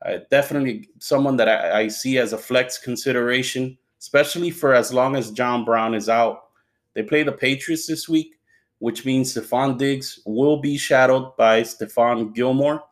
Uh, 0.06 0.20
definitely 0.30 0.90
someone 1.00 1.36
that 1.38 1.50
I, 1.50 1.82
I, 1.82 1.88
see 1.88 2.20
as 2.20 2.34
a 2.34 2.38
flex 2.38 2.78
consideration, 2.78 3.78
especially 4.00 4.52
for 4.52 4.76
as 4.76 4.94
long 4.94 5.16
as 5.16 5.32
John 5.32 5.66
Brown 5.66 5.96
is 5.96 6.10
out. 6.10 6.50
They 6.94 7.02
play 7.02 7.24
the 7.24 7.32
Patriots 7.32 7.88
this 7.88 8.08
week, 8.08 8.36
which 8.78 9.04
means 9.04 9.34
Stefon 9.34 9.80
Diggs 9.80 10.20
will 10.26 10.58
be 10.58 10.78
shadowed 10.78 11.36
by 11.38 11.62
Stephon 11.62 12.36
Gilmore, 12.36 12.84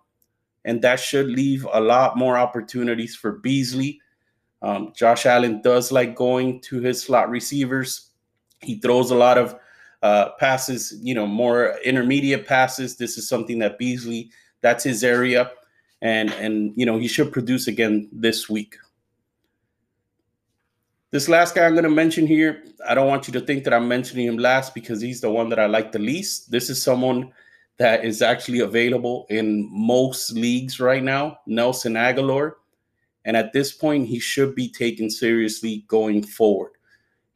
and 0.66 0.82
that 0.82 1.00
should 1.00 1.28
leave 1.28 1.68
a 1.72 1.82
lot 1.82 2.18
more 2.18 2.38
opportunities 2.38 3.16
for 3.16 3.34
Beasley. 3.34 4.00
Um, 4.64 4.94
Josh 4.96 5.26
Allen 5.28 5.62
does 5.62 5.92
like 5.92 6.16
going 6.16 6.62
to 6.62 6.80
his 6.80 7.04
slot 7.04 7.30
receivers 7.30 8.11
he 8.62 8.80
throws 8.80 9.12
a 9.12 9.16
lot 9.16 9.38
of 9.38 9.56
uh, 10.02 10.30
passes, 10.40 10.98
you 11.02 11.14
know, 11.14 11.28
more 11.28 11.78
intermediate 11.84 12.48
passes. 12.48 12.98
This 12.98 13.18
is 13.18 13.28
something 13.28 13.60
that 13.60 13.78
Beasley, 13.78 14.32
that's 14.62 14.84
his 14.84 15.04
area. 15.04 15.52
And, 16.02 16.32
and 16.34 16.74
you 16.76 16.86
know, 16.86 16.98
he 16.98 17.08
should 17.08 17.32
produce 17.32 17.68
again 17.68 18.10
this 18.12 18.50
week. 18.50 18.76
This 21.12 21.28
last 21.28 21.56
guy 21.56 21.66
I'm 21.66 21.74
going 21.74 21.84
to 21.84 21.90
mention 21.90 22.26
here, 22.26 22.64
I 22.88 22.96
don't 22.96 23.08
want 23.08 23.28
you 23.28 23.34
to 23.34 23.42
think 23.42 23.66
that 23.66 23.74
I'm 23.74 23.88
mentioning 23.88 24.28
him 24.28 24.38
last 24.38 24.74
because 24.74 25.02
he's 25.02 25.20
the 25.22 25.30
one 25.30 25.50
that 25.50 25.60
I 25.60 25.66
like 25.66 25.92
the 25.92 26.00
least. 26.00 26.50
This 26.50 26.70
is 26.70 26.82
someone 26.82 27.34
that 27.78 28.06
is 28.06 28.22
actually 28.22 28.60
available 28.60 29.26
in 29.30 29.68
most 29.72 30.32
leagues 30.32 30.80
right 30.80 31.04
now, 31.04 31.40
Nelson 31.46 31.94
Agholor. 31.94 32.54
And 33.26 33.36
at 33.36 33.54
this 33.54 33.74
point, 33.74 34.08
he 34.08 34.20
should 34.20 34.56
be 34.56 34.70
taken 34.70 35.10
seriously 35.10 35.84
going 35.88 36.24
forward. 36.24 36.72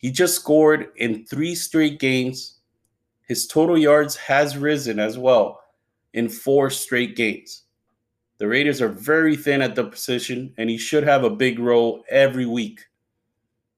He 0.05 0.11
just 0.11 0.35
scored 0.35 0.89
in 0.97 1.25
three 1.25 1.55
straight 1.55 1.97
games. 1.97 2.59
His 3.27 3.47
total 3.47 3.75
yards 3.75 4.15
has 4.17 4.55
risen 4.55 4.99
as 4.99 5.17
well 5.17 5.61
in 6.13 6.29
four 6.29 6.69
straight 6.69 7.15
games. 7.15 7.63
The 8.37 8.47
Raiders 8.47 8.83
are 8.83 8.87
very 8.87 9.35
thin 9.35 9.63
at 9.63 9.73
the 9.73 9.85
position, 9.85 10.53
and 10.59 10.69
he 10.69 10.77
should 10.77 11.03
have 11.05 11.23
a 11.23 11.29
big 11.31 11.57
role 11.57 12.03
every 12.07 12.45
week. 12.45 12.81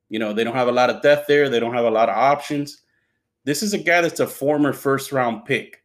You 0.10 0.20
know, 0.20 0.34
they 0.34 0.44
don't 0.44 0.54
have 0.54 0.68
a 0.68 0.74
lot 0.74 0.90
of 0.90 1.02
depth 1.02 1.28
there, 1.30 1.48
they 1.48 1.62
don't 1.62 1.74
have 1.74 1.86
a 1.86 1.90
lot 1.90 2.10
of 2.10 2.18
options. 2.18 2.82
This 3.46 3.64
is 3.64 3.74
a 3.74 3.78
guy 3.78 4.02
that's 4.02 4.20
a 4.20 4.28
former 4.28 4.74
first 4.74 5.14
round 5.14 5.46
pick. 5.46 5.82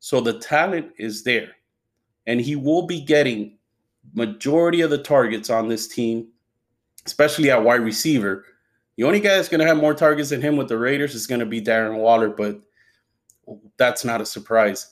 So 0.00 0.20
the 0.20 0.38
talent 0.40 0.92
is 0.98 1.22
there. 1.22 1.52
And 2.26 2.38
he 2.38 2.54
will 2.54 2.86
be 2.86 3.00
getting 3.00 3.56
majority 4.12 4.82
of 4.82 4.90
the 4.90 5.02
targets 5.02 5.48
on 5.48 5.68
this 5.68 5.88
team, 5.88 6.28
especially 7.06 7.50
at 7.50 7.64
wide 7.64 7.80
receiver, 7.80 8.44
the 8.96 9.04
only 9.04 9.20
guy 9.20 9.36
that's 9.36 9.48
going 9.48 9.60
to 9.60 9.66
have 9.66 9.76
more 9.76 9.94
targets 9.94 10.30
than 10.30 10.40
him 10.40 10.56
with 10.56 10.68
the 10.68 10.78
Raiders 10.78 11.14
is 11.14 11.26
going 11.26 11.40
to 11.40 11.46
be 11.46 11.60
Darren 11.60 11.98
Waller, 11.98 12.30
but 12.30 12.60
that's 13.76 14.04
not 14.04 14.20
a 14.20 14.26
surprise. 14.26 14.90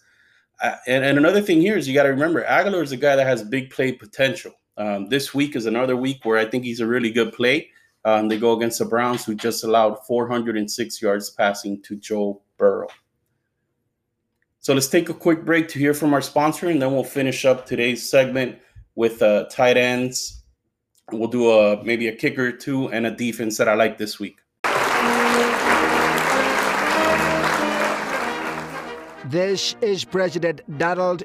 Uh, 0.63 0.77
and, 0.87 1.05
and, 1.05 1.19
another 1.19 1.41
thing 1.41 1.61
here 1.61 1.77
is 1.77 1.89
you 1.89 1.95
got 1.95 2.05
to 2.05 2.11
remember 2.11 2.45
Agholor 2.45 2.83
is 2.83 2.93
a 2.93 2.97
guy 2.97 3.17
that 3.17 3.27
has 3.27 3.43
big 3.43 3.71
play 3.71 3.93
potential. 3.93 4.53
Um, 4.77 5.09
this 5.09 5.35
week 5.35 5.57
is 5.57 5.67
another 5.67 5.97
week 5.97 6.25
where 6.25 6.39
I 6.39 6.45
think 6.45 6.65
he's 6.65 6.81
a 6.81 6.87
really 6.87 7.11
good 7.11 7.33
play. 7.33 7.71
Um, 8.05 8.29
they 8.29 8.39
go 8.39 8.53
against 8.53 8.79
the 8.79 8.85
Browns, 8.85 9.25
who 9.25 9.35
just 9.35 9.65
allowed 9.65 10.05
406 10.07 11.03
yards 11.03 11.31
passing 11.31 11.83
to 11.83 11.97
Joe 11.97 12.43
Burrow. 12.59 12.89
So 14.61 14.75
let's 14.75 14.89
take 14.89 15.09
a 15.09 15.15
quick 15.15 15.45
break 15.45 15.69
to 15.69 15.79
hear 15.79 15.95
from 15.95 16.15
our 16.15 16.23
sponsor, 16.23 16.69
and 16.69 16.81
then 16.81 16.93
we'll 16.93 17.05
finish 17.05 17.45
up 17.45 17.67
today's 17.67 18.09
segment 18.09 18.59
with 18.95 19.23
uh, 19.23 19.47
tight 19.51 19.77
ends 19.77 20.44
We'll 21.13 21.29
do 21.29 21.51
a 21.51 21.83
maybe 21.85 22.09
a 22.09 22.17
kicker 22.17 22.49
or 22.49 22.53
two 22.53 22.91
and 22.91 23.07
a 23.07 23.11
defense 23.11 23.59
that 23.59 23.69
I 23.69 23.75
like 23.75 23.99
this 23.99 24.19
week. 24.19 24.39
This 29.27 29.75
is 29.81 30.05
President 30.05 30.61
Donald 30.79 31.23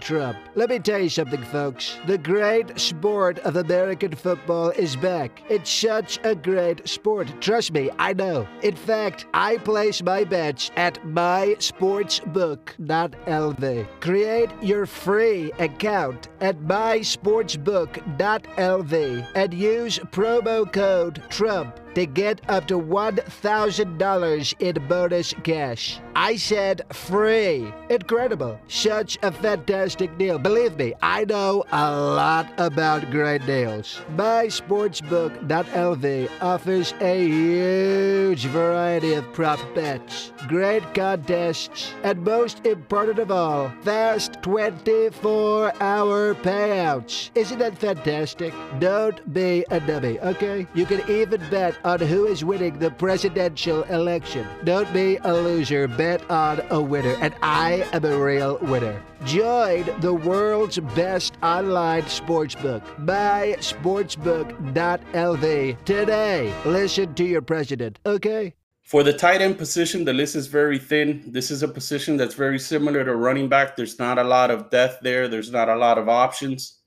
Trump. 0.00 0.38
Let 0.54 0.70
me 0.70 0.78
tell 0.78 1.00
you 1.00 1.10
something, 1.10 1.42
folks. 1.44 1.98
The 2.06 2.16
great 2.16 2.80
sport 2.80 3.38
of 3.40 3.56
American 3.56 4.14
football 4.14 4.70
is 4.70 4.96
back. 4.96 5.42
It's 5.50 5.70
such 5.70 6.18
a 6.24 6.34
great 6.34 6.88
sport. 6.88 7.30
Trust 7.42 7.74
me, 7.74 7.90
I 7.98 8.14
know. 8.14 8.48
In 8.62 8.74
fact, 8.74 9.26
I 9.34 9.58
place 9.58 10.02
my 10.02 10.24
bets 10.24 10.70
at 10.76 10.94
mysportsbook.lv. 11.04 14.00
Create 14.00 14.50
your 14.62 14.86
free 14.86 15.52
account 15.58 16.28
at 16.40 16.58
mysportsbook.lv 16.60 19.26
and 19.34 19.52
use 19.52 19.98
promo 19.98 20.72
code 20.72 21.22
TRUMP 21.28 21.80
to 21.96 22.04
get 22.04 22.42
up 22.50 22.68
to 22.68 22.78
$1,000 22.78 24.54
in 24.60 24.86
bonus 24.86 25.32
cash. 25.42 25.98
I 26.14 26.36
said 26.36 26.82
free. 26.92 27.72
Incredible. 27.88 28.60
Such 28.68 29.16
a 29.22 29.32
fantastic 29.32 30.18
deal. 30.18 30.38
Believe 30.38 30.76
me, 30.76 30.92
I 31.00 31.24
know 31.24 31.64
a 31.72 31.96
lot 31.96 32.52
about 32.58 33.10
great 33.10 33.46
deals. 33.46 34.02
MySportsbook.lv 34.14 36.30
offers 36.42 36.92
a 37.00 37.26
huge 37.26 38.44
variety 38.44 39.14
of 39.14 39.32
prop 39.32 39.58
bets, 39.74 40.32
great 40.48 40.82
contests, 40.94 41.94
and 42.02 42.22
most 42.22 42.66
important 42.66 43.18
of 43.18 43.30
all, 43.30 43.72
fast 43.80 44.34
24 44.42 45.82
hour 45.82 46.34
payouts. 46.34 47.30
Isn't 47.34 47.60
that 47.60 47.78
fantastic? 47.78 48.52
Don't 48.80 49.32
be 49.32 49.64
a 49.70 49.80
dummy, 49.80 50.20
okay? 50.20 50.66
You 50.74 50.84
can 50.84 51.00
even 51.10 51.40
bet 51.48 51.74
on 51.86 52.00
who 52.00 52.26
is 52.26 52.44
winning 52.44 52.78
the 52.80 52.90
presidential 52.90 53.84
election. 53.84 54.44
Don't 54.64 54.92
be 54.92 55.18
a 55.22 55.32
loser, 55.32 55.86
bet 55.86 56.28
on 56.28 56.60
a 56.70 56.82
winner. 56.82 57.16
And 57.20 57.32
I 57.42 57.86
am 57.92 58.04
a 58.04 58.18
real 58.18 58.58
winner. 58.58 59.00
Join 59.24 59.88
the 60.00 60.12
world's 60.12 60.80
best 60.96 61.34
online 61.44 62.02
sportsbook, 62.02 62.82
mysportsbook.lv 62.96 65.84
today. 65.84 66.52
Listen 66.64 67.14
to 67.14 67.24
your 67.24 67.42
president, 67.42 68.00
okay? 68.04 68.52
For 68.82 69.04
the 69.04 69.12
tight 69.12 69.40
end 69.40 69.56
position, 69.56 70.04
the 70.04 70.12
list 70.12 70.34
is 70.34 70.48
very 70.48 70.80
thin. 70.80 71.22
This 71.28 71.52
is 71.52 71.62
a 71.62 71.68
position 71.68 72.16
that's 72.16 72.34
very 72.34 72.58
similar 72.58 73.04
to 73.04 73.14
running 73.14 73.48
back. 73.48 73.76
There's 73.76 74.00
not 74.00 74.18
a 74.18 74.24
lot 74.24 74.50
of 74.50 74.70
depth 74.70 75.02
there, 75.02 75.28
there's 75.28 75.52
not 75.52 75.68
a 75.68 75.76
lot 75.76 75.98
of 75.98 76.08
options. 76.08 76.80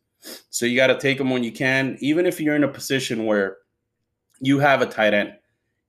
So 0.50 0.66
you 0.66 0.76
got 0.76 0.88
to 0.88 1.00
take 1.00 1.20
them 1.20 1.30
when 1.30 1.46
you 1.46 1.54
can, 1.54 1.96
even 2.02 2.26
if 2.26 2.42
you're 2.42 2.58
in 2.58 2.66
a 2.66 2.68
position 2.68 3.26
where 3.26 3.56
you 4.40 4.60
have 4.60 4.82
a 4.82 4.86
tight 4.86 5.14
end. 5.14 5.34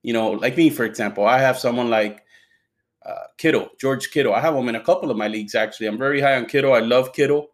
You 0.03 0.13
know, 0.13 0.31
like 0.31 0.57
me, 0.57 0.69
for 0.69 0.83
example, 0.83 1.25
I 1.25 1.39
have 1.39 1.57
someone 1.59 1.89
like 1.89 2.23
uh, 3.05 3.27
Kittle, 3.37 3.69
George 3.79 4.11
Kittle. 4.11 4.33
I 4.33 4.41
have 4.41 4.55
him 4.55 4.69
in 4.69 4.75
a 4.75 4.83
couple 4.83 5.11
of 5.11 5.17
my 5.17 5.27
leagues 5.27 5.55
actually. 5.55 5.87
I'm 5.87 5.97
very 5.97 6.21
high 6.21 6.35
on 6.35 6.45
Kittle. 6.45 6.73
I 6.73 6.79
love 6.79 7.13
Kittle, 7.13 7.49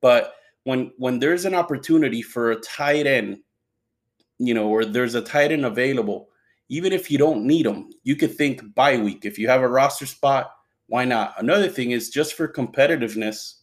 but 0.00 0.34
when 0.64 0.92
when 0.98 1.18
there's 1.18 1.44
an 1.44 1.54
opportunity 1.54 2.22
for 2.22 2.50
a 2.50 2.60
tight 2.60 3.06
end, 3.06 3.38
you 4.38 4.54
know, 4.54 4.68
or 4.68 4.84
there's 4.84 5.14
a 5.14 5.22
tight 5.22 5.52
end 5.52 5.64
available, 5.64 6.28
even 6.68 6.92
if 6.92 7.10
you 7.10 7.18
don't 7.18 7.44
need 7.44 7.66
them, 7.66 7.90
you 8.02 8.16
could 8.16 8.34
think 8.34 8.74
bye 8.74 8.98
week. 8.98 9.24
If 9.24 9.38
you 9.38 9.48
have 9.48 9.62
a 9.62 9.68
roster 9.68 10.06
spot, 10.06 10.50
why 10.86 11.04
not? 11.04 11.34
Another 11.38 11.68
thing 11.68 11.92
is 11.92 12.10
just 12.10 12.34
for 12.34 12.48
competitiveness. 12.48 13.54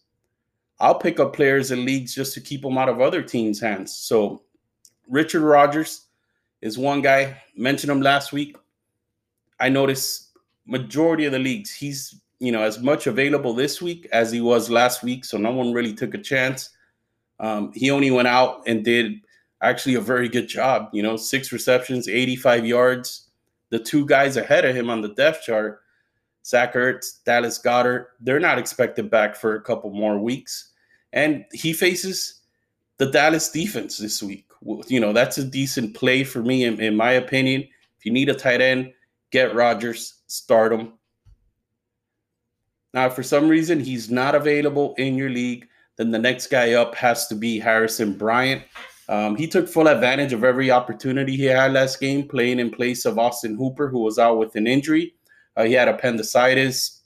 I'll 0.79 0.98
pick 1.00 1.20
up 1.20 1.36
players 1.36 1.72
in 1.72 1.86
leagues 1.86 2.13
just 2.13 2.34
to 2.34 2.41
keep 2.41 2.62
them 2.62 2.77
out 2.77 2.89
of 2.89 3.01
other 3.01 3.22
teams' 3.22 3.62
hands. 3.62 3.96
So 3.96 4.44
Richard 5.08 5.41
Rodgers, 5.41 6.04
is 6.65 6.79
one 6.79 7.01
guy. 7.01 7.39
Mentioned 7.55 7.91
him 7.91 8.01
last 8.01 8.34
week. 8.34 8.57
I 9.60 9.69
noticed 9.69 10.31
majority 10.65 11.25
of 11.25 11.31
the 11.31 11.39
leagues 11.39 11.72
he's 11.72 12.19
you 12.39 12.51
know 12.51 12.63
as 12.63 12.79
much 12.79 13.05
available 13.05 13.53
this 13.53 13.84
week 13.84 14.07
as 14.12 14.31
he 14.31 14.41
was 14.41 14.69
last 14.69 15.03
week, 15.03 15.24
so 15.24 15.38
no 15.38 15.51
one 15.51 15.74
really 15.74 15.93
took 15.93 16.15
a 16.15 16.17
chance. 16.17 16.72
Um, 17.39 17.72
he 17.74 17.91
only 17.91 18.10
went 18.10 18.27
out 18.27 18.63
and 18.65 18.84
did 18.84 19.22
actually 19.62 19.95
a 19.95 20.01
very 20.01 20.27
good 20.27 20.48
job. 20.48 20.89
You 20.91 21.03
know, 21.03 21.17
six 21.17 21.51
receptions, 21.51 22.07
85 22.07 22.65
yards. 22.65 23.29
The 23.69 23.79
two 23.79 24.05
guys 24.05 24.38
ahead 24.38 24.65
of 24.65 24.75
him 24.75 24.89
on 24.89 25.01
the 25.01 25.10
depth 25.10 25.43
chart, 25.43 25.81
Zach 26.45 26.74
Ertz, 26.74 27.24
Dallas 27.25 27.60
Goedert, 27.60 28.07
they're 28.19 28.39
not 28.39 28.57
expected 28.57 29.10
back 29.10 29.36
for 29.36 29.55
a 29.55 29.62
couple 29.62 29.91
more 29.91 30.17
weeks. 30.17 30.72
And 31.13 31.45
he 31.51 31.74
faces 31.74 32.41
the 32.98 33.12
Dallas 33.12 33.50
defense 33.50 33.98
this 33.98 34.22
week. 34.24 34.45
You 34.65 35.00
know, 35.00 35.13
that's 35.13 35.38
a 35.38 35.43
decent 35.43 35.95
play 35.95 36.24
for 36.24 36.41
me, 36.41 36.63
in, 36.63 36.79
in 36.81 36.95
my 36.95 37.12
opinion. 37.12 37.62
If 37.98 38.05
you 38.05 38.12
need 38.12 38.29
a 38.29 38.34
tight 38.34 38.62
end, 38.62 38.91
get 39.31 39.53
Rodgers, 39.53 40.24
start 40.27 40.74
him. 40.74 40.93
Now, 42.93 43.10
for 43.10 43.24
some 43.24 43.50
reason 43.50 43.79
he's 43.79 44.10
not 44.10 44.36
available 44.36 44.95
in 44.98 45.15
your 45.15 45.29
league, 45.29 45.67
then 45.98 46.12
the 46.12 46.19
next 46.19 46.48
guy 46.48 46.74
up 46.74 46.95
has 46.95 47.27
to 47.27 47.36
be 47.36 47.60
Harrison 47.60 48.17
Bryant. 48.17 48.63
Um, 49.07 49.36
he 49.36 49.48
took 49.48 49.67
full 49.67 49.88
advantage 49.88 50.34
of 50.34 50.43
every 50.43 50.72
opportunity 50.72 51.36
he 51.36 51.45
had 51.45 51.74
last 51.74 52.00
game, 52.00 52.27
playing 52.27 52.60
in 52.60 52.72
place 52.72 53.05
of 53.05 53.19
Austin 53.19 53.55
Hooper, 53.55 53.88
who 53.88 54.00
was 54.00 54.17
out 54.17 54.39
with 54.39 54.55
an 54.55 54.65
injury. 54.65 55.13
Uh, 55.55 55.65
he 55.65 55.74
had 55.74 55.88
appendicitis, 55.88 57.01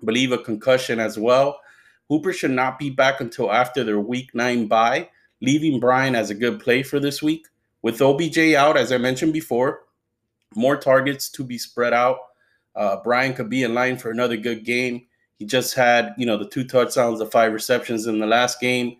I 0.00 0.06
believe 0.06 0.32
a 0.32 0.38
concussion 0.38 0.98
as 0.98 1.18
well. 1.18 1.58
Hooper 2.08 2.32
should 2.32 2.50
not 2.52 2.78
be 2.78 2.90
back 2.90 3.20
until 3.20 3.52
after 3.52 3.84
their 3.84 4.00
week 4.00 4.30
nine 4.34 4.66
bye, 4.66 5.08
leaving 5.42 5.80
Brian 5.80 6.14
as 6.14 6.30
a 6.30 6.34
good 6.34 6.60
play 6.60 6.82
for 6.82 6.98
this 6.98 7.20
week. 7.20 7.46
With 7.82 8.00
OBJ 8.00 8.54
out, 8.54 8.76
as 8.76 8.92
I 8.92 8.96
mentioned 8.96 9.32
before, 9.32 9.80
more 10.54 10.76
targets 10.76 11.28
to 11.30 11.44
be 11.44 11.58
spread 11.58 11.92
out. 11.92 12.18
Uh, 12.74 13.02
Bryant 13.02 13.36
could 13.36 13.50
be 13.50 13.64
in 13.64 13.74
line 13.74 13.98
for 13.98 14.10
another 14.10 14.36
good 14.36 14.64
game. 14.64 15.02
He 15.38 15.44
just 15.44 15.74
had, 15.74 16.14
you 16.16 16.24
know, 16.24 16.38
the 16.38 16.48
two 16.48 16.64
touchdowns, 16.64 17.18
the 17.18 17.26
five 17.26 17.52
receptions 17.52 18.06
in 18.06 18.20
the 18.20 18.26
last 18.26 18.60
game. 18.60 18.96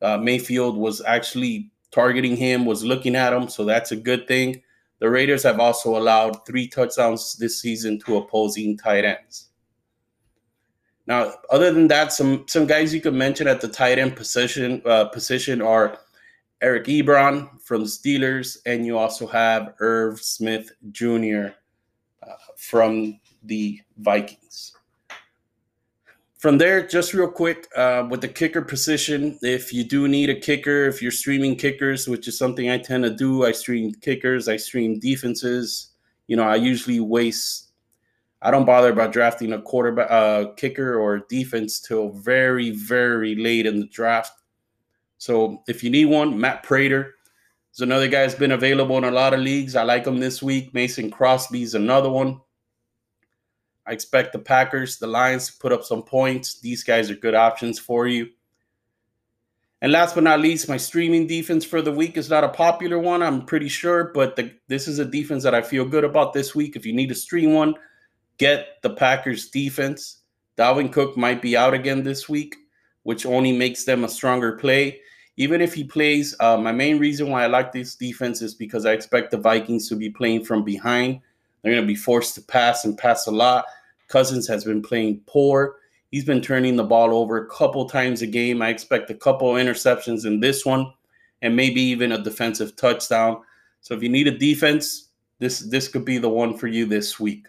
Uh, 0.00 0.16
Mayfield 0.16 0.76
was 0.76 1.02
actually 1.02 1.70
targeting 1.90 2.36
him, 2.36 2.64
was 2.64 2.84
looking 2.84 3.16
at 3.16 3.32
him, 3.32 3.48
so 3.48 3.64
that's 3.64 3.90
a 3.90 3.96
good 3.96 4.28
thing. 4.28 4.62
The 5.00 5.10
Raiders 5.10 5.42
have 5.42 5.58
also 5.58 5.96
allowed 5.96 6.46
three 6.46 6.68
touchdowns 6.68 7.34
this 7.34 7.60
season 7.60 7.98
to 8.06 8.18
opposing 8.18 8.76
tight 8.76 9.04
ends. 9.04 9.49
Now, 11.10 11.34
other 11.50 11.72
than 11.72 11.88
that, 11.88 12.12
some 12.12 12.44
some 12.46 12.66
guys 12.66 12.94
you 12.94 13.00
could 13.00 13.14
mention 13.14 13.48
at 13.48 13.60
the 13.60 13.66
tight 13.66 13.98
end 13.98 14.14
position 14.14 14.80
uh, 14.86 15.06
position 15.06 15.60
are 15.60 15.98
Eric 16.62 16.84
Ebron 16.84 17.60
from 17.60 17.82
Steelers, 17.82 18.58
and 18.64 18.86
you 18.86 18.96
also 18.96 19.26
have 19.26 19.74
Irv 19.80 20.20
Smith 20.20 20.70
Jr. 20.92 21.48
Uh, 22.22 22.36
from 22.56 23.18
the 23.42 23.80
Vikings 23.98 24.76
from 26.40 26.56
there, 26.56 26.86
just 26.86 27.12
real 27.12 27.30
quick, 27.30 27.68
uh, 27.76 28.06
with 28.08 28.22
the 28.22 28.28
kicker 28.28 28.62
position, 28.62 29.38
if 29.42 29.74
you 29.74 29.84
do 29.84 30.08
need 30.08 30.30
a 30.30 30.40
kicker, 30.40 30.86
if 30.86 31.02
you're 31.02 31.10
streaming 31.10 31.54
kickers, 31.54 32.08
which 32.08 32.26
is 32.28 32.38
something 32.38 32.70
I 32.70 32.78
tend 32.78 33.04
to 33.04 33.10
do, 33.10 33.44
I 33.44 33.52
stream 33.52 33.92
kickers, 33.92 34.48
I 34.48 34.56
stream 34.56 34.98
defenses. 34.98 35.90
You 36.28 36.36
know, 36.36 36.44
I 36.44 36.54
usually 36.54 36.98
waste. 36.98 37.69
I 38.42 38.50
don't 38.50 38.64
bother 38.64 38.90
about 38.90 39.12
drafting 39.12 39.52
a 39.52 39.60
quarterback, 39.60 40.10
uh, 40.10 40.52
kicker, 40.56 40.98
or 40.98 41.26
defense 41.28 41.78
till 41.80 42.10
very, 42.10 42.70
very 42.70 43.34
late 43.34 43.66
in 43.66 43.80
the 43.80 43.86
draft. 43.86 44.32
So 45.18 45.62
if 45.68 45.84
you 45.84 45.90
need 45.90 46.06
one, 46.06 46.40
Matt 46.40 46.62
Prater 46.62 47.14
is 47.74 47.80
another 47.80 48.08
guy 48.08 48.22
that's 48.22 48.34
been 48.34 48.52
available 48.52 48.96
in 48.96 49.04
a 49.04 49.10
lot 49.10 49.34
of 49.34 49.40
leagues. 49.40 49.76
I 49.76 49.82
like 49.82 50.06
him 50.06 50.18
this 50.18 50.42
week. 50.42 50.72
Mason 50.72 51.10
Crosby's 51.10 51.74
another 51.74 52.08
one. 52.08 52.40
I 53.86 53.92
expect 53.92 54.32
the 54.32 54.38
Packers, 54.38 54.98
the 54.98 55.06
Lions 55.06 55.48
to 55.50 55.58
put 55.58 55.72
up 55.72 55.84
some 55.84 56.02
points. 56.02 56.60
These 56.60 56.84
guys 56.84 57.10
are 57.10 57.16
good 57.16 57.34
options 57.34 57.78
for 57.78 58.06
you. 58.06 58.28
And 59.82 59.92
last 59.92 60.14
but 60.14 60.24
not 60.24 60.40
least, 60.40 60.68
my 60.68 60.76
streaming 60.76 61.26
defense 61.26 61.64
for 61.64 61.80
the 61.80 61.92
week 61.92 62.16
is 62.16 62.28
not 62.28 62.44
a 62.44 62.50
popular 62.50 62.98
one, 62.98 63.22
I'm 63.22 63.46
pretty 63.46 63.68
sure, 63.68 64.12
but 64.12 64.36
the, 64.36 64.52
this 64.68 64.86
is 64.86 64.98
a 64.98 65.06
defense 65.06 65.42
that 65.42 65.54
I 65.54 65.62
feel 65.62 65.86
good 65.86 66.04
about 66.04 66.34
this 66.34 66.54
week. 66.54 66.76
If 66.76 66.84
you 66.84 66.92
need 66.92 67.08
to 67.08 67.14
stream 67.14 67.54
one, 67.54 67.74
get 68.40 68.80
the 68.80 68.88
Packers 68.88 69.50
defense. 69.50 70.22
Dalvin 70.56 70.90
Cook 70.90 71.14
might 71.14 71.42
be 71.42 71.58
out 71.58 71.74
again 71.74 72.02
this 72.02 72.26
week, 72.26 72.56
which 73.02 73.26
only 73.26 73.52
makes 73.52 73.84
them 73.84 74.02
a 74.02 74.08
stronger 74.08 74.56
play. 74.56 75.00
Even 75.36 75.60
if 75.60 75.74
he 75.74 75.84
plays, 75.84 76.34
uh, 76.40 76.56
my 76.56 76.72
main 76.72 76.98
reason 76.98 77.28
why 77.28 77.44
I 77.44 77.48
like 77.48 77.70
this 77.70 77.94
defense 77.94 78.40
is 78.40 78.54
because 78.54 78.86
I 78.86 78.92
expect 78.92 79.30
the 79.30 79.36
Vikings 79.36 79.88
to 79.90 79.94
be 79.94 80.08
playing 80.08 80.46
from 80.46 80.64
behind. 80.64 81.20
They're 81.62 81.72
going 81.72 81.84
to 81.84 81.86
be 81.86 81.94
forced 81.94 82.34
to 82.36 82.40
pass 82.40 82.86
and 82.86 82.96
pass 82.96 83.26
a 83.26 83.30
lot. 83.30 83.66
Cousins 84.08 84.48
has 84.48 84.64
been 84.64 84.80
playing 84.80 85.20
poor. 85.26 85.76
He's 86.10 86.24
been 86.24 86.40
turning 86.40 86.76
the 86.76 86.84
ball 86.84 87.14
over 87.14 87.36
a 87.36 87.48
couple 87.48 87.88
times 87.88 88.22
a 88.22 88.26
game. 88.26 88.62
I 88.62 88.70
expect 88.70 89.10
a 89.10 89.14
couple 89.14 89.52
interceptions 89.52 90.24
in 90.24 90.40
this 90.40 90.64
one 90.64 90.92
and 91.42 91.54
maybe 91.54 91.82
even 91.82 92.12
a 92.12 92.22
defensive 92.22 92.74
touchdown. 92.74 93.42
So 93.82 93.94
if 93.94 94.02
you 94.02 94.08
need 94.08 94.28
a 94.28 94.36
defense, 94.36 95.10
this 95.38 95.60
this 95.60 95.88
could 95.88 96.04
be 96.04 96.18
the 96.18 96.28
one 96.28 96.56
for 96.56 96.68
you 96.68 96.86
this 96.86 97.20
week. 97.20 97.46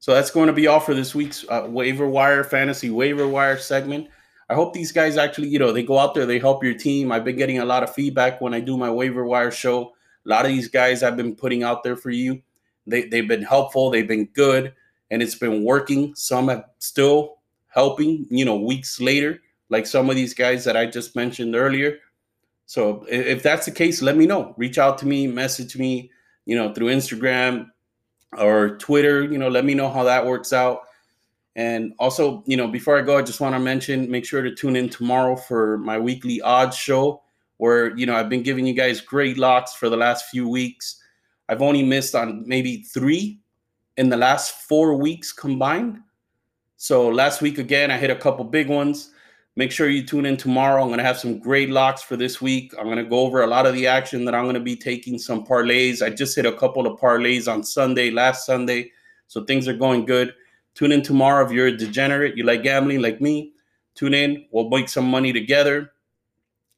So 0.00 0.14
that's 0.14 0.30
going 0.30 0.46
to 0.46 0.52
be 0.52 0.66
all 0.66 0.80
for 0.80 0.94
this 0.94 1.14
week's 1.14 1.44
uh, 1.48 1.66
waiver 1.68 2.08
wire 2.08 2.44
fantasy 2.44 2.90
waiver 2.90 3.26
wire 3.26 3.58
segment. 3.58 4.08
I 4.48 4.54
hope 4.54 4.72
these 4.72 4.92
guys 4.92 5.16
actually, 5.16 5.48
you 5.48 5.58
know, 5.58 5.72
they 5.72 5.82
go 5.82 5.98
out 5.98 6.14
there, 6.14 6.24
they 6.24 6.38
help 6.38 6.64
your 6.64 6.74
team. 6.74 7.12
I've 7.12 7.24
been 7.24 7.36
getting 7.36 7.58
a 7.58 7.64
lot 7.64 7.82
of 7.82 7.92
feedback 7.92 8.40
when 8.40 8.54
I 8.54 8.60
do 8.60 8.76
my 8.76 8.90
waiver 8.90 9.24
wire 9.24 9.50
show. 9.50 9.92
A 10.24 10.28
lot 10.28 10.46
of 10.46 10.50
these 10.50 10.68
guys 10.68 11.02
I've 11.02 11.16
been 11.16 11.34
putting 11.34 11.62
out 11.62 11.82
there 11.82 11.96
for 11.96 12.10
you. 12.10 12.40
They, 12.86 13.04
they've 13.04 13.28
been 13.28 13.42
helpful, 13.42 13.90
they've 13.90 14.08
been 14.08 14.26
good, 14.26 14.72
and 15.10 15.22
it's 15.22 15.34
been 15.34 15.64
working. 15.64 16.14
Some 16.14 16.48
have 16.48 16.64
still 16.78 17.38
helping, 17.68 18.26
you 18.30 18.44
know, 18.44 18.56
weeks 18.56 19.00
later, 19.00 19.40
like 19.68 19.86
some 19.86 20.08
of 20.08 20.16
these 20.16 20.32
guys 20.32 20.64
that 20.64 20.76
I 20.76 20.86
just 20.86 21.14
mentioned 21.14 21.54
earlier. 21.54 21.98
So 22.64 23.04
if 23.08 23.42
that's 23.42 23.66
the 23.66 23.72
case, 23.72 24.00
let 24.00 24.16
me 24.16 24.26
know. 24.26 24.54
Reach 24.56 24.78
out 24.78 24.96
to 24.98 25.06
me, 25.06 25.26
message 25.26 25.76
me, 25.76 26.10
you 26.46 26.56
know, 26.56 26.72
through 26.72 26.88
Instagram 26.88 27.68
or 28.36 28.76
Twitter. 28.78 29.22
You 29.22 29.38
know, 29.38 29.48
let 29.48 29.64
me 29.64 29.74
know 29.74 29.88
how 29.88 30.04
that 30.04 30.26
works 30.26 30.52
out. 30.52 30.82
And 31.56 31.92
also, 31.98 32.44
you 32.46 32.56
know, 32.56 32.68
before 32.68 32.98
I 32.98 33.02
go, 33.02 33.18
I 33.18 33.22
just 33.22 33.40
want 33.40 33.54
to 33.54 33.58
mention 33.58 34.10
make 34.10 34.24
sure 34.24 34.42
to 34.42 34.54
tune 34.54 34.76
in 34.76 34.88
tomorrow 34.88 35.34
for 35.34 35.78
my 35.78 35.98
weekly 35.98 36.40
odds 36.40 36.76
show, 36.76 37.22
where, 37.56 37.96
you 37.96 38.06
know, 38.06 38.14
I've 38.14 38.28
been 38.28 38.44
giving 38.44 38.66
you 38.66 38.74
guys 38.74 39.00
great 39.00 39.38
locks 39.38 39.74
for 39.74 39.88
the 39.88 39.96
last 39.96 40.26
few 40.26 40.48
weeks. 40.48 41.02
I've 41.48 41.62
only 41.62 41.82
missed 41.82 42.14
on 42.14 42.44
maybe 42.46 42.82
three 42.82 43.40
in 43.96 44.08
the 44.08 44.16
last 44.16 44.52
four 44.68 44.94
weeks 44.94 45.32
combined. 45.32 45.98
So 46.76 47.08
last 47.08 47.42
week 47.42 47.58
again, 47.58 47.90
I 47.90 47.96
hit 47.96 48.10
a 48.10 48.16
couple 48.16 48.44
big 48.44 48.68
ones. 48.68 49.10
Make 49.58 49.72
sure 49.72 49.88
you 49.88 50.06
tune 50.06 50.24
in 50.24 50.36
tomorrow. 50.36 50.80
I'm 50.80 50.86
going 50.86 50.98
to 50.98 51.04
have 51.04 51.18
some 51.18 51.40
great 51.40 51.68
locks 51.68 52.00
for 52.00 52.14
this 52.14 52.40
week. 52.40 52.72
I'm 52.78 52.84
going 52.84 52.98
to 52.98 53.02
go 53.02 53.18
over 53.18 53.42
a 53.42 53.46
lot 53.48 53.66
of 53.66 53.74
the 53.74 53.88
action 53.88 54.24
that 54.24 54.32
I'm 54.32 54.44
going 54.44 54.54
to 54.54 54.60
be 54.60 54.76
taking 54.76 55.18
some 55.18 55.44
parlays. 55.44 56.00
I 56.00 56.10
just 56.10 56.36
hit 56.36 56.46
a 56.46 56.52
couple 56.52 56.86
of 56.86 57.00
parlays 57.00 57.52
on 57.52 57.64
Sunday, 57.64 58.12
last 58.12 58.46
Sunday. 58.46 58.92
So 59.26 59.42
things 59.42 59.66
are 59.66 59.74
going 59.74 60.06
good. 60.06 60.32
Tune 60.76 60.92
in 60.92 61.02
tomorrow 61.02 61.44
if 61.44 61.50
you're 61.50 61.66
a 61.66 61.76
degenerate, 61.76 62.36
you 62.36 62.44
like 62.44 62.62
gambling 62.62 63.02
like 63.02 63.20
me. 63.20 63.52
Tune 63.96 64.14
in. 64.14 64.46
We'll 64.52 64.68
make 64.68 64.88
some 64.88 65.10
money 65.10 65.32
together. 65.32 65.90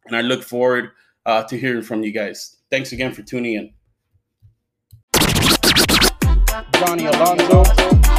And 0.06 0.16
I 0.16 0.22
look 0.22 0.42
forward 0.42 0.92
uh, 1.26 1.42
to 1.42 1.58
hearing 1.58 1.82
from 1.82 2.02
you 2.02 2.12
guys. 2.12 2.56
Thanks 2.70 2.92
again 2.92 3.12
for 3.12 3.20
tuning 3.20 3.56
in. 3.56 3.74
Johnny 6.72 7.04
Alonso. 7.04 8.09